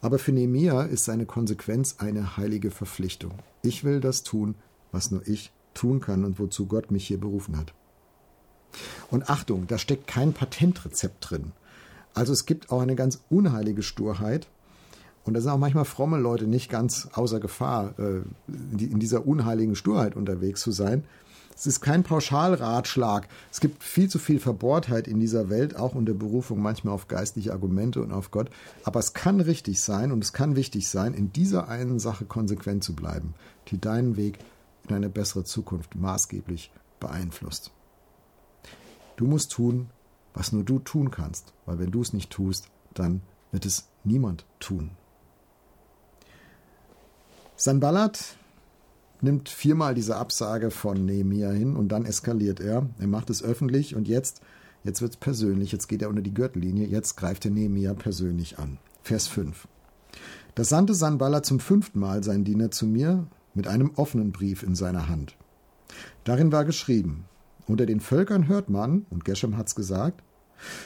Aber 0.00 0.18
für 0.18 0.32
Nehemia 0.32 0.82
ist 0.82 1.04
seine 1.04 1.26
Konsequenz 1.26 1.98
eine 1.98 2.36
heilige 2.36 2.72
Verpflichtung. 2.72 3.34
Ich 3.62 3.84
will 3.84 4.00
das 4.00 4.24
tun, 4.24 4.56
was 4.90 5.12
nur 5.12 5.24
ich 5.28 5.52
tun 5.74 6.00
kann 6.00 6.24
und 6.24 6.40
wozu 6.40 6.66
Gott 6.66 6.90
mich 6.90 7.06
hier 7.06 7.20
berufen 7.20 7.56
hat. 7.56 7.72
Und 9.10 9.30
Achtung, 9.30 9.66
da 9.66 9.78
steckt 9.78 10.06
kein 10.06 10.32
Patentrezept 10.32 11.30
drin. 11.30 11.52
Also 12.14 12.32
es 12.32 12.46
gibt 12.46 12.70
auch 12.70 12.80
eine 12.80 12.96
ganz 12.96 13.20
unheilige 13.30 13.82
Sturheit. 13.82 14.46
Und 15.24 15.34
da 15.34 15.40
sind 15.40 15.50
auch 15.50 15.58
manchmal 15.58 15.84
fromme 15.84 16.18
Leute 16.18 16.46
nicht 16.46 16.70
ganz 16.70 17.08
außer 17.12 17.40
Gefahr, 17.40 17.94
äh, 17.98 18.20
in 18.48 19.00
dieser 19.00 19.26
unheiligen 19.26 19.74
Sturheit 19.74 20.16
unterwegs 20.16 20.60
zu 20.60 20.70
sein. 20.70 21.04
Es 21.56 21.66
ist 21.66 21.80
kein 21.80 22.02
Pauschalratschlag. 22.02 23.28
Es 23.50 23.60
gibt 23.60 23.82
viel 23.82 24.10
zu 24.10 24.18
viel 24.18 24.38
Verbohrtheit 24.38 25.08
in 25.08 25.18
dieser 25.18 25.48
Welt, 25.48 25.74
auch 25.74 25.94
unter 25.94 26.12
Berufung 26.12 26.60
manchmal 26.60 26.92
auf 26.92 27.08
geistliche 27.08 27.52
Argumente 27.52 28.02
und 28.02 28.12
auf 28.12 28.30
Gott. 28.30 28.50
Aber 28.84 29.00
es 29.00 29.14
kann 29.14 29.40
richtig 29.40 29.80
sein 29.80 30.12
und 30.12 30.22
es 30.22 30.34
kann 30.34 30.54
wichtig 30.54 30.88
sein, 30.88 31.14
in 31.14 31.32
dieser 31.32 31.68
einen 31.68 31.98
Sache 31.98 32.26
konsequent 32.26 32.84
zu 32.84 32.94
bleiben, 32.94 33.34
die 33.68 33.80
deinen 33.80 34.16
Weg 34.16 34.38
in 34.86 34.94
eine 34.94 35.08
bessere 35.08 35.44
Zukunft 35.44 35.96
maßgeblich 35.96 36.70
beeinflusst. 37.00 37.70
Du 39.16 39.26
musst 39.26 39.52
tun, 39.52 39.88
was 40.34 40.52
nur 40.52 40.64
du 40.64 40.78
tun 40.78 41.10
kannst, 41.10 41.54
weil 41.64 41.78
wenn 41.78 41.90
du 41.90 42.02
es 42.02 42.12
nicht 42.12 42.30
tust, 42.30 42.68
dann 42.94 43.22
wird 43.50 43.66
es 43.66 43.88
niemand 44.04 44.44
tun. 44.60 44.90
Sanballat 47.56 48.36
nimmt 49.22 49.48
viermal 49.48 49.94
diese 49.94 50.16
Absage 50.16 50.70
von 50.70 51.06
Nehemia 51.06 51.50
hin 51.50 51.74
und 51.74 51.88
dann 51.88 52.04
eskaliert 52.04 52.60
er. 52.60 52.86
Er 52.98 53.06
macht 53.06 53.30
es 53.30 53.42
öffentlich 53.42 53.96
und 53.96 54.08
jetzt, 54.08 54.42
jetzt 54.84 55.00
wird 55.00 55.12
es 55.12 55.16
persönlich, 55.16 55.72
jetzt 55.72 55.88
geht 55.88 56.02
er 56.02 56.10
unter 56.10 56.20
die 56.20 56.34
Gürtellinie, 56.34 56.86
jetzt 56.86 57.16
greift 57.16 57.46
er 57.46 57.50
Nehemia 57.50 57.94
persönlich 57.94 58.58
an. 58.58 58.78
Vers 59.02 59.26
5. 59.28 59.68
Da 60.54 60.64
sandte 60.64 60.94
Sanballat 60.94 61.46
zum 61.46 61.60
fünften 61.60 61.98
Mal 61.98 62.22
sein 62.22 62.44
Diener 62.44 62.70
zu 62.70 62.86
mir 62.86 63.26
mit 63.54 63.66
einem 63.66 63.92
offenen 63.96 64.32
Brief 64.32 64.62
in 64.62 64.74
seiner 64.74 65.08
Hand. 65.08 65.36
Darin 66.24 66.52
war 66.52 66.64
geschrieben, 66.64 67.24
unter 67.66 67.86
den 67.86 68.00
Völkern 68.00 68.48
hört 68.48 68.68
man, 68.68 69.06
und 69.10 69.24
Geshem 69.24 69.56
hat's 69.56 69.74
gesagt, 69.74 70.22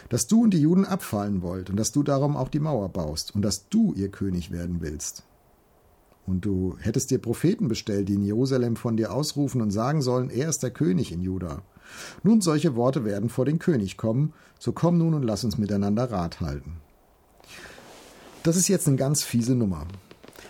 dass 0.08 0.26
du 0.26 0.42
und 0.42 0.52
die 0.52 0.60
Juden 0.60 0.84
abfallen 0.84 1.42
wollt 1.42 1.70
und 1.70 1.76
dass 1.76 1.92
du 1.92 2.02
darum 2.02 2.36
auch 2.36 2.48
die 2.48 2.58
Mauer 2.58 2.88
baust 2.88 3.34
und 3.34 3.42
dass 3.42 3.68
du 3.68 3.92
ihr 3.94 4.08
König 4.08 4.50
werden 4.50 4.78
willst. 4.80 5.22
Und 6.26 6.44
du 6.44 6.76
hättest 6.80 7.10
dir 7.10 7.18
Propheten 7.18 7.68
bestellt, 7.68 8.08
die 8.08 8.14
in 8.14 8.22
Jerusalem 8.22 8.76
von 8.76 8.96
dir 8.96 9.12
ausrufen 9.12 9.60
und 9.62 9.70
sagen 9.70 10.02
sollen, 10.02 10.30
er 10.30 10.48
ist 10.48 10.62
der 10.62 10.70
König 10.70 11.12
in 11.12 11.22
Juda. 11.22 11.62
Nun, 12.22 12.40
solche 12.40 12.76
Worte 12.76 13.04
werden 13.04 13.28
vor 13.28 13.44
den 13.44 13.58
König 13.58 13.96
kommen, 13.96 14.32
so 14.58 14.72
komm 14.72 14.98
nun 14.98 15.14
und 15.14 15.22
lass 15.22 15.44
uns 15.44 15.58
miteinander 15.58 16.10
Rat 16.10 16.40
halten. 16.40 16.76
Das 18.42 18.56
ist 18.56 18.68
jetzt 18.68 18.86
eine 18.86 18.96
ganz 18.96 19.22
fiese 19.22 19.54
Nummer. 19.54 19.86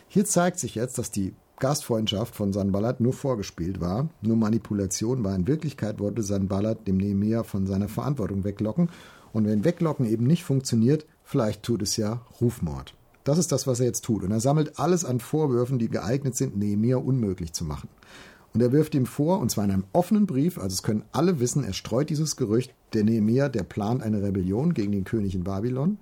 Hier 0.09 0.25
zeigt 0.25 0.59
sich 0.59 0.75
jetzt, 0.75 0.99
dass 0.99 1.11
die 1.11 1.35
Gastfreundschaft 1.61 2.35
von 2.35 2.53
Sanballat 2.53 3.01
nur 3.01 3.13
vorgespielt 3.13 3.81
war, 3.81 4.09
nur 4.23 4.37
Manipulation 4.37 5.23
war. 5.23 5.35
In 5.37 5.47
Wirklichkeit 5.47 6.01
wollte 6.01 6.23
Sanballat 6.23 6.89
dem 6.89 6.97
Nehemiah 6.97 7.45
von 7.45 7.67
seiner 7.67 7.89
Verantwortung 7.89 8.43
weglocken. 8.45 8.89
Und 9.33 9.47
wenn 9.47 9.65
Weglocken 9.65 10.07
eben 10.07 10.27
nicht 10.27 10.43
funktioniert, 10.43 11.07
vielleicht 11.23 11.63
tut 11.63 11.83
es 11.83 11.97
ja 11.97 12.23
Rufmord. 12.41 12.95
Das 13.25 13.39
ist 13.39 13.53
das, 13.53 13.67
was 13.67 13.81
er 13.81 13.87
jetzt 13.87 14.05
tut. 14.05 14.25
Und 14.25 14.33
er 14.33 14.41
sammelt 14.41 14.79
alles 14.79 15.05
an 15.05 15.21
Vorwürfen, 15.21 15.79
die 15.79 15.89
geeignet 15.89 16.35
sind, 16.35 16.57
Nehemiah 16.57 16.97
unmöglich 16.97 17.53
zu 17.53 17.65
machen. 17.65 17.89
Und 18.53 18.61
er 18.61 18.73
wirft 18.73 18.95
ihm 18.95 19.07
vor, 19.07 19.39
und 19.39 19.51
zwar 19.51 19.65
in 19.65 19.71
einem 19.71 19.85
offenen 19.93 20.27
Brief, 20.27 20.59
also 20.59 20.75
es 20.75 20.83
können 20.83 21.05
alle 21.13 21.39
wissen, 21.39 21.63
er 21.63 21.73
streut 21.73 22.11
dieses 22.11 22.37
Gerücht, 22.37 22.75
der 22.95 23.05
Nehemiah, 23.05 23.49
der 23.49 23.63
plant 23.63 24.03
eine 24.03 24.23
Rebellion 24.23 24.75
gegen 24.75 24.91
den 24.91 25.05
König 25.05 25.37
in 25.37 25.45
Babylon. 25.45 25.99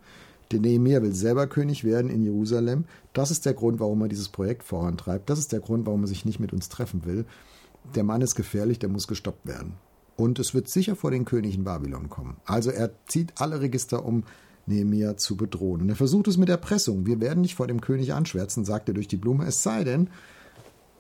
Der 0.51 0.61
Nehemiah 0.61 1.03
will 1.03 1.15
selber 1.15 1.47
König 1.47 1.85
werden 1.85 2.11
in 2.11 2.23
Jerusalem. 2.23 2.85
Das 3.13 3.31
ist 3.31 3.45
der 3.45 3.55
Grund, 3.55 3.81
warum 3.81 4.01
er 4.03 4.09
dieses 4.09 4.29
Projekt 4.29 4.63
vorantreibt. 4.65 5.29
Das 5.29 5.39
ist 5.39 5.53
der 5.53 5.61
Grund, 5.61 5.87
warum 5.87 6.05
er 6.05 6.09
sich 6.09 6.25
nicht 6.25 6.41
mit 6.41 6.53
uns 6.53 6.69
treffen 6.69 7.05
will. 7.05 7.27
Der 7.95 8.05
Mann 8.05 8.23
ist 8.23 8.35
gefährlich, 8.35 8.79
der 8.79 8.89
muss 8.89 9.09
gestoppt 9.09 9.47
werden. 9.47 9.75
Und 10.17 10.39
es 10.39 10.55
wird 10.55 10.69
sicher 10.69 10.97
vor 10.97 11.11
den 11.11 11.25
König 11.25 11.55
in 11.55 11.65
Babylon 11.65 12.09
kommen. 12.09 12.39
Also 12.45 12.71
er 12.71 12.91
zieht 13.07 13.41
alle 13.41 13.61
Register 13.61 14.05
um, 14.05 14.25
Nehemiah 14.67 15.17
zu 15.17 15.37
bedrohen. 15.37 15.83
Und 15.83 15.89
er 15.89 15.97
versucht 15.97 16.29
es 16.29 16.37
mit 16.37 16.49
Erpressung. 16.49 17.07
Wir 17.07 17.21
werden 17.21 17.41
nicht 17.41 17.55
vor 17.55 17.67
dem 17.67 17.81
König 17.81 18.13
anschwärzen, 18.13 18.65
sagt 18.65 18.89
er 18.89 18.95
durch 18.95 19.09
die 19.09 19.17
Blume, 19.17 19.47
es 19.47 19.63
sei 19.63 19.85
denn, 19.85 20.11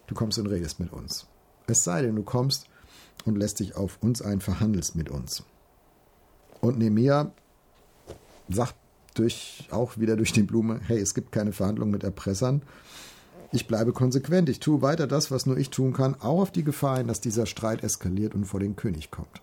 du 0.06 0.14
kommst 0.14 0.38
und 0.38 0.46
redest 0.46 0.80
mit 0.80 0.92
uns. 0.92 1.26
Es 1.66 1.84
sei 1.84 2.02
denn, 2.02 2.16
du 2.16 2.22
kommst 2.22 2.66
und 3.24 3.36
lässt 3.36 3.60
dich 3.60 3.76
auf 3.76 3.98
uns 4.00 4.22
ein, 4.22 4.40
verhandelst 4.40 4.96
mit 4.96 5.10
uns. 5.10 5.42
Und 6.60 6.78
Nehemiah 6.78 7.32
sagt 8.48 8.74
durch, 9.18 9.68
auch 9.70 9.98
wieder 9.98 10.16
durch 10.16 10.32
die 10.32 10.42
Blume, 10.42 10.80
hey, 10.86 10.98
es 10.98 11.14
gibt 11.14 11.32
keine 11.32 11.52
Verhandlungen 11.52 11.92
mit 11.92 12.04
Erpressern. 12.04 12.62
Ich 13.50 13.66
bleibe 13.66 13.92
konsequent, 13.92 14.48
ich 14.48 14.60
tue 14.60 14.82
weiter 14.82 15.06
das, 15.06 15.30
was 15.30 15.46
nur 15.46 15.56
ich 15.56 15.70
tun 15.70 15.92
kann, 15.92 16.14
auch 16.16 16.40
auf 16.40 16.50
die 16.52 16.64
Gefahr 16.64 16.98
hin, 16.98 17.08
dass 17.08 17.20
dieser 17.20 17.46
Streit 17.46 17.82
eskaliert 17.82 18.34
und 18.34 18.44
vor 18.44 18.60
den 18.60 18.76
König 18.76 19.10
kommt. 19.10 19.42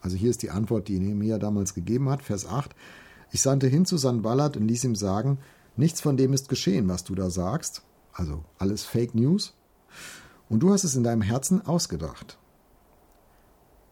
Also 0.00 0.16
hier 0.16 0.30
ist 0.30 0.42
die 0.42 0.50
Antwort, 0.50 0.88
die 0.88 1.00
Nehemiah 1.00 1.38
damals 1.38 1.74
gegeben 1.74 2.08
hat, 2.08 2.22
Vers 2.22 2.46
8. 2.46 2.74
Ich 3.32 3.42
sandte 3.42 3.66
hin 3.66 3.84
zu 3.84 3.96
Sanballat 3.96 4.56
und 4.56 4.68
ließ 4.68 4.84
ihm 4.84 4.94
sagen, 4.94 5.38
nichts 5.76 6.00
von 6.00 6.16
dem 6.16 6.32
ist 6.32 6.48
geschehen, 6.48 6.88
was 6.88 7.04
du 7.04 7.14
da 7.14 7.30
sagst, 7.30 7.82
also 8.12 8.44
alles 8.58 8.84
Fake 8.84 9.14
News, 9.14 9.54
und 10.48 10.60
du 10.60 10.72
hast 10.72 10.84
es 10.84 10.94
in 10.94 11.04
deinem 11.04 11.22
Herzen 11.22 11.66
ausgedacht. 11.66 12.38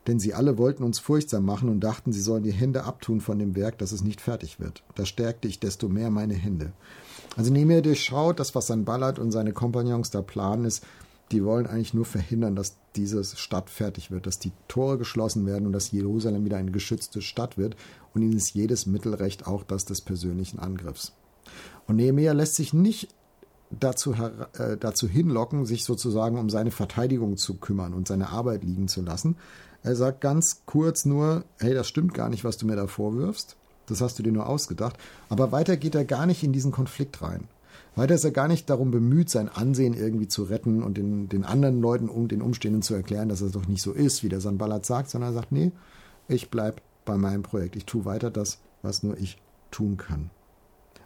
Denn 0.07 0.21
sie 0.21 0.35
alle 0.35 0.57
wollten 0.57 0.85
uns 0.85 0.99
furchtsam 0.99 1.45
machen 1.45 1.69
und 1.69 1.81
dachten, 1.81 2.13
sie 2.13 2.21
sollen 2.21 2.45
die 2.45 2.53
Hände 2.53 2.85
abtun 2.85 3.21
von 3.21 3.39
dem 3.39 3.57
Werk, 3.57 3.79
dass 3.79 3.93
es 3.93 4.05
nicht 4.05 4.21
fertig 4.21 4.61
wird. 4.61 4.83
Da 4.95 5.05
stärkte 5.05 5.49
ich 5.49 5.59
desto 5.59 5.89
mehr 5.89 6.11
meine 6.11 6.35
Hände. 6.35 6.73
Also 7.37 7.53
Nehemiah 7.53 7.81
durchschaut, 7.81 8.39
das, 8.39 8.55
was 8.55 8.69
Sanballat 8.69 9.19
und 9.19 9.33
seine 9.33 9.53
Kompagnons 9.53 10.11
da 10.11 10.23
planen, 10.23 10.65
ist, 10.65 10.85
die 11.33 11.45
wollen 11.45 11.67
eigentlich 11.67 11.93
nur 11.93 12.05
verhindern, 12.05 12.55
dass 12.55 12.77
diese 12.95 13.25
Stadt 13.25 13.69
fertig 13.69 14.13
wird, 14.13 14.27
dass 14.27 14.39
die 14.39 14.53
Tore 14.69 14.97
geschlossen 14.97 15.45
werden 15.45 15.67
und 15.67 15.73
dass 15.73 15.91
Jerusalem 15.91 16.45
wieder 16.45 16.57
eine 16.57 16.71
geschützte 16.71 17.21
Stadt 17.21 17.59
wird. 17.59 17.77
Und 18.15 18.23
ihnen 18.23 18.37
ist 18.37 18.55
jedes 18.55 18.87
Mittelrecht 18.87 19.47
auch 19.47 19.65
das 19.65 19.85
des 19.85 20.01
persönlichen 20.01 20.61
Angriffs. 20.61 21.13
Und 21.89 21.97
Nehemiah 21.97 22.33
lässt 22.33 22.55
sich 22.55 22.73
nicht 22.73 23.09
dazu, 23.70 24.12
äh, 24.12 24.76
dazu 24.78 25.08
hinlocken, 25.08 25.66
sich 25.66 25.85
sozusagen 25.85 26.38
um 26.38 26.50
seine 26.50 26.70
Verteidigung 26.70 27.37
zu 27.37 27.54
kümmern 27.54 27.94
und 27.94 28.08
seine 28.08 28.30
Arbeit 28.30 28.64
liegen 28.64 28.88
zu 28.88 29.02
lassen. 29.02 29.37
Er 29.82 29.96
sagt 29.96 30.20
ganz 30.20 30.62
kurz 30.66 31.04
nur, 31.04 31.44
hey, 31.58 31.75
das 31.75 31.88
stimmt 31.88 32.14
gar 32.14 32.28
nicht, 32.28 32.44
was 32.44 32.56
du 32.56 32.66
mir 32.66 32.76
da 32.76 32.87
vorwirfst. 32.87 33.56
Das 33.87 34.00
hast 34.00 34.18
du 34.18 34.23
dir 34.23 34.32
nur 34.32 34.49
ausgedacht. 34.49 34.96
Aber 35.28 35.52
weiter 35.52 35.76
geht 35.76 35.94
er 35.94 36.04
gar 36.04 36.26
nicht 36.26 36.42
in 36.42 36.52
diesen 36.52 36.73
Konflikt 36.73 37.23
rein. 37.23 37.44
Weiter 37.94 38.14
ist 38.14 38.25
er 38.25 38.30
gar 38.30 38.49
nicht 38.49 38.68
darum 38.68 38.90
bemüht, 38.90 39.30
sein 39.30 39.49
Ansehen 39.49 39.94
irgendwie 39.94 40.28
zu 40.28 40.42
retten 40.42 40.82
und 40.82 40.99
den, 40.99 41.28
den 41.28 41.44
anderen 41.44 41.80
Leuten 41.80 42.08
um 42.08 42.28
den 42.28 42.42
Umständen 42.42 42.82
zu 42.82 42.94
erklären, 42.94 43.28
dass 43.28 43.40
es 43.40 43.52
doch 43.52 43.66
nicht 43.66 43.82
so 43.82 43.92
ist, 43.92 44.23
wie 44.23 44.28
der 44.28 44.40
Sanballat 44.40 44.85
sagt, 44.85 45.08
sondern 45.08 45.30
er 45.30 45.35
sagt, 45.35 45.52
nee, 45.52 45.73
ich 46.28 46.50
bleib 46.50 46.82
bei 47.04 47.16
meinem 47.16 47.42
Projekt. 47.42 47.76
Ich 47.76 47.87
tue 47.87 48.04
weiter 48.04 48.30
das, 48.30 48.58
was 48.82 49.02
nur 49.02 49.16
ich 49.18 49.38
tun 49.70 49.96
kann. 49.96 50.30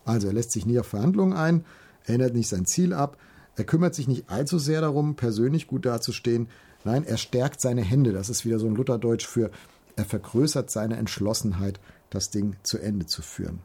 Also 0.04 0.26
er 0.26 0.32
lässt 0.32 0.50
sich 0.50 0.66
nie 0.66 0.78
auf 0.78 0.86
Verhandlungen 0.86 1.34
ein, 1.34 1.64
ändert 2.06 2.34
nicht 2.34 2.48
sein 2.48 2.66
Ziel 2.66 2.92
ab, 2.92 3.16
er 3.56 3.64
kümmert 3.64 3.94
sich 3.94 4.08
nicht 4.08 4.30
allzu 4.30 4.58
sehr 4.58 4.80
darum, 4.80 5.16
persönlich 5.16 5.66
gut 5.66 5.84
dazustehen. 5.84 6.48
Nein, 6.84 7.04
er 7.04 7.18
stärkt 7.18 7.60
seine 7.60 7.82
Hände. 7.82 8.12
Das 8.12 8.30
ist 8.30 8.46
wieder 8.46 8.58
so 8.58 8.66
ein 8.66 8.74
Lutherdeutsch 8.74 9.26
für, 9.26 9.50
er 9.96 10.04
vergrößert 10.06 10.70
seine 10.70 10.96
Entschlossenheit, 10.96 11.78
das 12.08 12.30
Ding 12.30 12.56
zu 12.62 12.78
Ende 12.78 13.06
zu 13.06 13.20
führen. 13.20 13.60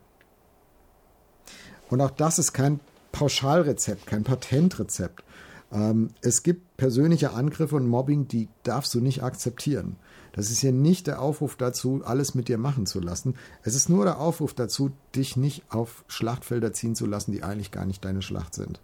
Und 1.89 2.01
auch 2.01 2.11
das 2.11 2.39
ist 2.39 2.51
kein 2.51 2.79
Pauschalrezept, 3.11 4.05
kein 4.05 4.23
Patentrezept. 4.23 5.23
Ähm, 5.71 6.09
es 6.21 6.43
gibt 6.43 6.75
persönliche 6.77 7.31
Angriffe 7.31 7.75
und 7.75 7.87
Mobbing, 7.87 8.27
die 8.27 8.49
darfst 8.63 8.93
du 8.93 8.99
nicht 8.99 9.23
akzeptieren. 9.23 9.95
Das 10.35 10.51
ist 10.51 10.59
hier 10.59 10.73
nicht 10.73 11.07
der 11.07 11.21
Aufruf 11.21 11.55
dazu, 11.55 12.01
alles 12.03 12.35
mit 12.35 12.49
dir 12.49 12.57
machen 12.57 12.85
zu 12.85 12.99
lassen. 12.99 13.35
Es 13.63 13.73
ist 13.73 13.87
nur 13.87 14.03
der 14.03 14.19
Aufruf 14.19 14.53
dazu, 14.53 14.91
dich 15.15 15.37
nicht 15.37 15.63
auf 15.69 16.03
Schlachtfelder 16.09 16.73
ziehen 16.73 16.93
zu 16.93 17.05
lassen, 17.05 17.31
die 17.31 17.41
eigentlich 17.41 17.71
gar 17.71 17.85
nicht 17.85 18.03
deine 18.03 18.21
Schlacht 18.21 18.53
sind. 18.53 18.81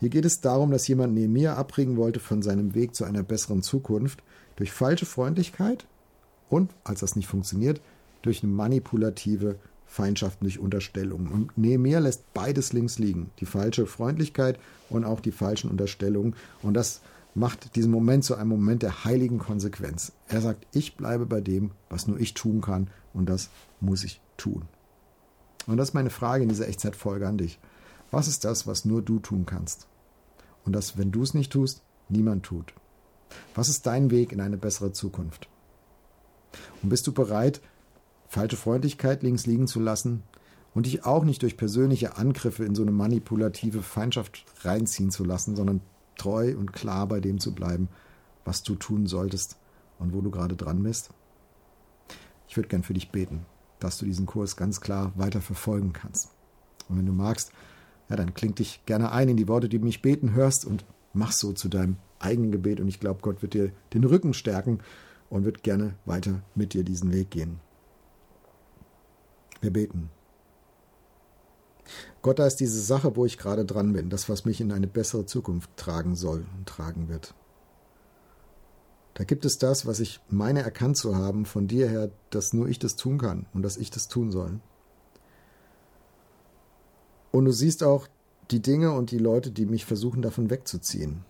Hier 0.00 0.08
geht 0.08 0.24
es 0.24 0.40
darum, 0.40 0.72
dass 0.72 0.88
jemand 0.88 1.14
neben 1.14 1.32
mir 1.32 1.56
abbringen 1.56 1.96
wollte 1.96 2.18
von 2.18 2.42
seinem 2.42 2.74
Weg 2.74 2.96
zu 2.96 3.04
einer 3.04 3.22
besseren 3.22 3.62
Zukunft 3.62 4.24
durch 4.56 4.72
falsche 4.72 5.06
Freundlichkeit 5.06 5.86
und, 6.48 6.72
als 6.82 6.98
das 6.98 7.14
nicht 7.14 7.28
funktioniert, 7.28 7.80
durch 8.22 8.42
eine 8.42 8.52
manipulative 8.52 9.54
Feindschaften 9.86 10.46
durch 10.46 10.58
Unterstellungen. 10.58 11.28
Und 11.28 11.56
Nehemiah 11.56 12.00
lässt 12.00 12.34
beides 12.34 12.72
links 12.72 12.98
liegen. 12.98 13.30
Die 13.38 13.46
falsche 13.46 13.86
Freundlichkeit 13.86 14.58
und 14.88 15.04
auch 15.04 15.20
die 15.20 15.32
falschen 15.32 15.70
Unterstellungen. 15.70 16.34
Und 16.60 16.74
das 16.74 17.02
macht 17.34 17.76
diesen 17.76 17.92
Moment 17.92 18.24
zu 18.24 18.34
einem 18.34 18.48
Moment 18.48 18.82
der 18.82 19.04
heiligen 19.04 19.38
Konsequenz. 19.38 20.12
Er 20.28 20.40
sagt, 20.40 20.66
ich 20.72 20.96
bleibe 20.96 21.26
bei 21.26 21.40
dem, 21.40 21.70
was 21.88 22.06
nur 22.06 22.18
ich 22.18 22.34
tun 22.34 22.60
kann. 22.60 22.88
Und 23.12 23.28
das 23.28 23.50
muss 23.80 24.04
ich 24.04 24.20
tun. 24.36 24.62
Und 25.66 25.76
das 25.76 25.90
ist 25.90 25.94
meine 25.94 26.10
Frage 26.10 26.42
in 26.42 26.48
dieser 26.48 26.68
Echtzeitfolge 26.68 27.26
an 27.26 27.38
dich. 27.38 27.58
Was 28.10 28.28
ist 28.28 28.44
das, 28.44 28.66
was 28.66 28.84
nur 28.84 29.02
du 29.02 29.20
tun 29.20 29.46
kannst? 29.46 29.86
Und 30.64 30.74
das, 30.74 30.98
wenn 30.98 31.12
du 31.12 31.22
es 31.22 31.34
nicht 31.34 31.52
tust, 31.52 31.82
niemand 32.08 32.44
tut. 32.44 32.74
Was 33.54 33.68
ist 33.68 33.86
dein 33.86 34.10
Weg 34.10 34.32
in 34.32 34.40
eine 34.40 34.56
bessere 34.56 34.92
Zukunft? 34.92 35.48
Und 36.82 36.88
bist 36.88 37.06
du 37.06 37.12
bereit, 37.12 37.60
falsche 38.28 38.56
Freundlichkeit 38.56 39.22
links 39.22 39.46
liegen 39.46 39.68
zu 39.68 39.78
lassen 39.78 40.22
und 40.74 40.86
dich 40.86 41.04
auch 41.04 41.24
nicht 41.24 41.42
durch 41.42 41.56
persönliche 41.56 42.16
Angriffe 42.16 42.64
in 42.64 42.74
so 42.74 42.82
eine 42.82 42.90
manipulative 42.90 43.82
Feindschaft 43.82 44.44
reinziehen 44.62 45.10
zu 45.10 45.24
lassen, 45.24 45.54
sondern 45.54 45.80
treu 46.20 46.54
und 46.56 46.72
klar 46.72 47.06
bei 47.06 47.20
dem 47.20 47.40
zu 47.40 47.54
bleiben, 47.54 47.88
was 48.44 48.62
du 48.62 48.74
tun 48.74 49.06
solltest 49.06 49.56
und 49.98 50.12
wo 50.12 50.20
du 50.20 50.30
gerade 50.30 50.54
dran 50.54 50.82
bist? 50.82 51.10
Ich 52.46 52.56
würde 52.56 52.68
gern 52.68 52.82
für 52.82 52.94
dich 52.94 53.10
beten, 53.10 53.46
dass 53.78 53.98
du 53.98 54.04
diesen 54.04 54.26
Kurs 54.26 54.56
ganz 54.56 54.80
klar 54.80 55.12
weiter 55.16 55.40
verfolgen 55.40 55.92
kannst. 55.92 56.30
Und 56.88 56.98
wenn 56.98 57.06
du 57.06 57.12
magst, 57.12 57.52
ja, 58.08 58.16
dann 58.16 58.34
kling 58.34 58.54
dich 58.54 58.84
gerne 58.86 59.12
ein 59.12 59.28
in 59.28 59.36
die 59.36 59.48
Worte, 59.48 59.68
die 59.68 59.78
du 59.78 59.84
mich 59.84 60.02
beten 60.02 60.32
hörst 60.34 60.64
und 60.64 60.84
mach 61.12 61.32
so 61.32 61.52
zu 61.52 61.68
deinem 61.68 61.96
eigenen 62.18 62.50
Gebet. 62.50 62.80
Und 62.80 62.88
ich 62.88 63.00
glaube, 63.00 63.20
Gott 63.22 63.40
wird 63.40 63.54
dir 63.54 63.72
den 63.94 64.04
Rücken 64.04 64.34
stärken 64.34 64.80
und 65.30 65.44
wird 65.44 65.62
gerne 65.62 65.94
weiter 66.04 66.42
mit 66.54 66.74
dir 66.74 66.84
diesen 66.84 67.12
Weg 67.12 67.30
gehen. 67.30 67.60
Wir 69.60 69.72
beten. 69.72 70.10
Gott, 72.22 72.38
da 72.38 72.46
ist 72.46 72.56
diese 72.56 72.80
Sache, 72.80 73.16
wo 73.16 73.24
ich 73.24 73.38
gerade 73.38 73.64
dran 73.64 73.92
bin, 73.92 74.10
das, 74.10 74.28
was 74.28 74.44
mich 74.44 74.60
in 74.60 74.72
eine 74.72 74.86
bessere 74.86 75.24
Zukunft 75.24 75.70
tragen 75.76 76.16
soll 76.16 76.46
und 76.56 76.68
tragen 76.68 77.08
wird. 77.08 77.34
Da 79.14 79.24
gibt 79.24 79.44
es 79.44 79.58
das, 79.58 79.86
was 79.86 80.00
ich 80.00 80.20
meine 80.28 80.62
erkannt 80.62 80.96
zu 80.96 81.16
haben 81.16 81.46
von 81.46 81.66
dir 81.66 81.88
her, 81.88 82.10
dass 82.30 82.52
nur 82.52 82.68
ich 82.68 82.78
das 82.78 82.96
tun 82.96 83.18
kann 83.18 83.46
und 83.54 83.62
dass 83.62 83.76
ich 83.76 83.90
das 83.90 84.08
tun 84.08 84.30
soll. 84.30 84.60
Und 87.32 87.44
du 87.44 87.52
siehst 87.52 87.82
auch 87.82 88.06
die 88.50 88.60
Dinge 88.60 88.92
und 88.92 89.10
die 89.10 89.18
Leute, 89.18 89.50
die 89.50 89.66
mich 89.66 89.84
versuchen 89.84 90.22
davon 90.22 90.50
wegzuziehen. 90.50 91.24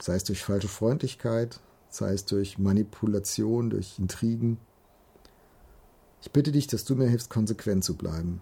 Sei 0.00 0.14
es 0.14 0.24
durch 0.24 0.42
falsche 0.42 0.68
Freundlichkeit, 0.68 1.60
sei 1.90 2.12
es 2.12 2.24
durch 2.24 2.58
Manipulation, 2.58 3.70
durch 3.70 3.98
Intrigen. 3.98 4.58
Ich 6.22 6.32
bitte 6.32 6.50
dich, 6.50 6.66
dass 6.66 6.84
du 6.84 6.96
mir 6.96 7.08
hilfst, 7.08 7.30
konsequent 7.30 7.84
zu 7.84 7.96
bleiben 7.96 8.40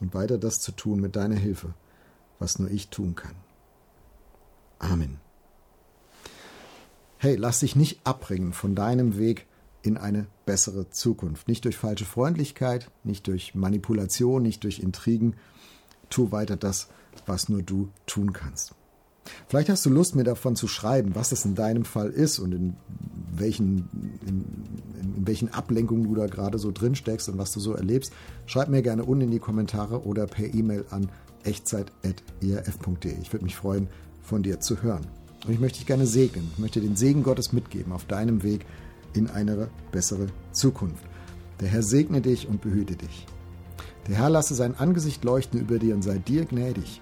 und 0.00 0.14
weiter 0.14 0.38
das 0.38 0.60
zu 0.60 0.72
tun 0.72 1.00
mit 1.00 1.16
deiner 1.16 1.36
Hilfe, 1.36 1.74
was 2.38 2.58
nur 2.58 2.70
ich 2.70 2.88
tun 2.88 3.14
kann. 3.14 3.34
Amen. 4.78 5.18
Hey, 7.18 7.34
lass 7.34 7.60
dich 7.60 7.74
nicht 7.74 8.00
abbringen 8.04 8.52
von 8.52 8.74
deinem 8.76 9.18
Weg 9.18 9.46
in 9.82 9.96
eine 9.96 10.26
bessere 10.46 10.90
Zukunft. 10.90 11.48
Nicht 11.48 11.64
durch 11.64 11.76
falsche 11.76 12.04
Freundlichkeit, 12.04 12.90
nicht 13.02 13.26
durch 13.26 13.54
Manipulation, 13.54 14.42
nicht 14.42 14.62
durch 14.64 14.78
Intrigen. 14.78 15.34
Tu 16.10 16.30
weiter 16.30 16.56
das, 16.56 16.88
was 17.26 17.48
nur 17.48 17.62
du 17.62 17.90
tun 18.06 18.32
kannst. 18.32 18.74
Vielleicht 19.48 19.68
hast 19.68 19.84
du 19.86 19.90
Lust, 19.90 20.14
mir 20.14 20.24
davon 20.24 20.56
zu 20.56 20.68
schreiben, 20.68 21.14
was 21.14 21.30
das 21.30 21.44
in 21.44 21.54
deinem 21.54 21.84
Fall 21.84 22.10
ist 22.10 22.38
und 22.38 22.52
in 22.52 22.76
welchen, 23.34 23.88
in, 24.26 24.44
in 25.16 25.26
welchen 25.26 25.52
Ablenkungen 25.52 26.04
du 26.04 26.14
da 26.14 26.26
gerade 26.26 26.58
so 26.58 26.72
drin 26.72 26.94
steckst 26.94 27.28
und 27.28 27.38
was 27.38 27.52
du 27.52 27.60
so 27.60 27.72
erlebst. 27.74 28.12
Schreib 28.46 28.68
mir 28.68 28.82
gerne 28.82 29.04
unten 29.04 29.24
in 29.24 29.30
die 29.30 29.38
Kommentare 29.38 30.04
oder 30.04 30.26
per 30.26 30.52
E-Mail 30.52 30.84
an 30.90 31.08
echtzeit.erf.de. 31.44 33.14
Ich 33.22 33.32
würde 33.32 33.44
mich 33.44 33.56
freuen, 33.56 33.88
von 34.22 34.42
dir 34.42 34.60
zu 34.60 34.82
hören. 34.82 35.06
Und 35.46 35.52
ich 35.52 35.60
möchte 35.60 35.78
dich 35.78 35.86
gerne 35.86 36.06
segnen. 36.06 36.50
Ich 36.52 36.58
möchte 36.58 36.80
den 36.80 36.96
Segen 36.96 37.22
Gottes 37.22 37.52
mitgeben 37.52 37.92
auf 37.92 38.04
deinem 38.06 38.42
Weg 38.42 38.66
in 39.14 39.28
eine 39.28 39.68
bessere 39.92 40.26
Zukunft. 40.52 41.04
Der 41.60 41.68
Herr 41.68 41.82
segne 41.82 42.20
dich 42.20 42.48
und 42.48 42.60
behüte 42.60 42.96
dich. 42.96 43.26
Der 44.06 44.16
Herr 44.16 44.30
lasse 44.30 44.54
sein 44.54 44.74
Angesicht 44.76 45.24
leuchten 45.24 45.60
über 45.60 45.78
dir 45.78 45.94
und 45.94 46.02
sei 46.02 46.18
dir 46.18 46.44
gnädig. 46.44 47.00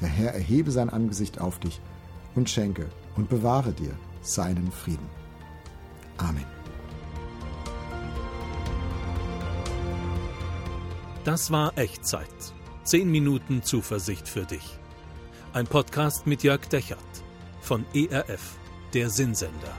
Der 0.00 0.08
Herr 0.08 0.34
erhebe 0.34 0.70
sein 0.70 0.90
Angesicht 0.90 1.40
auf 1.40 1.58
dich 1.58 1.80
und 2.34 2.50
schenke 2.50 2.88
und 3.16 3.28
bewahre 3.28 3.72
dir 3.72 3.92
seinen 4.20 4.70
Frieden. 4.70 5.08
Amen. 6.18 6.44
Das 11.24 11.50
war 11.50 11.76
Echtzeit. 11.76 12.28
Zehn 12.84 13.10
Minuten 13.10 13.62
Zuversicht 13.62 14.28
für 14.28 14.44
dich. 14.44 14.78
Ein 15.52 15.66
Podcast 15.66 16.26
mit 16.26 16.42
Jörg 16.44 16.66
Dechert 16.68 16.98
von 17.60 17.84
ERF, 17.94 18.56
der 18.94 19.10
Sinnsender. 19.10 19.74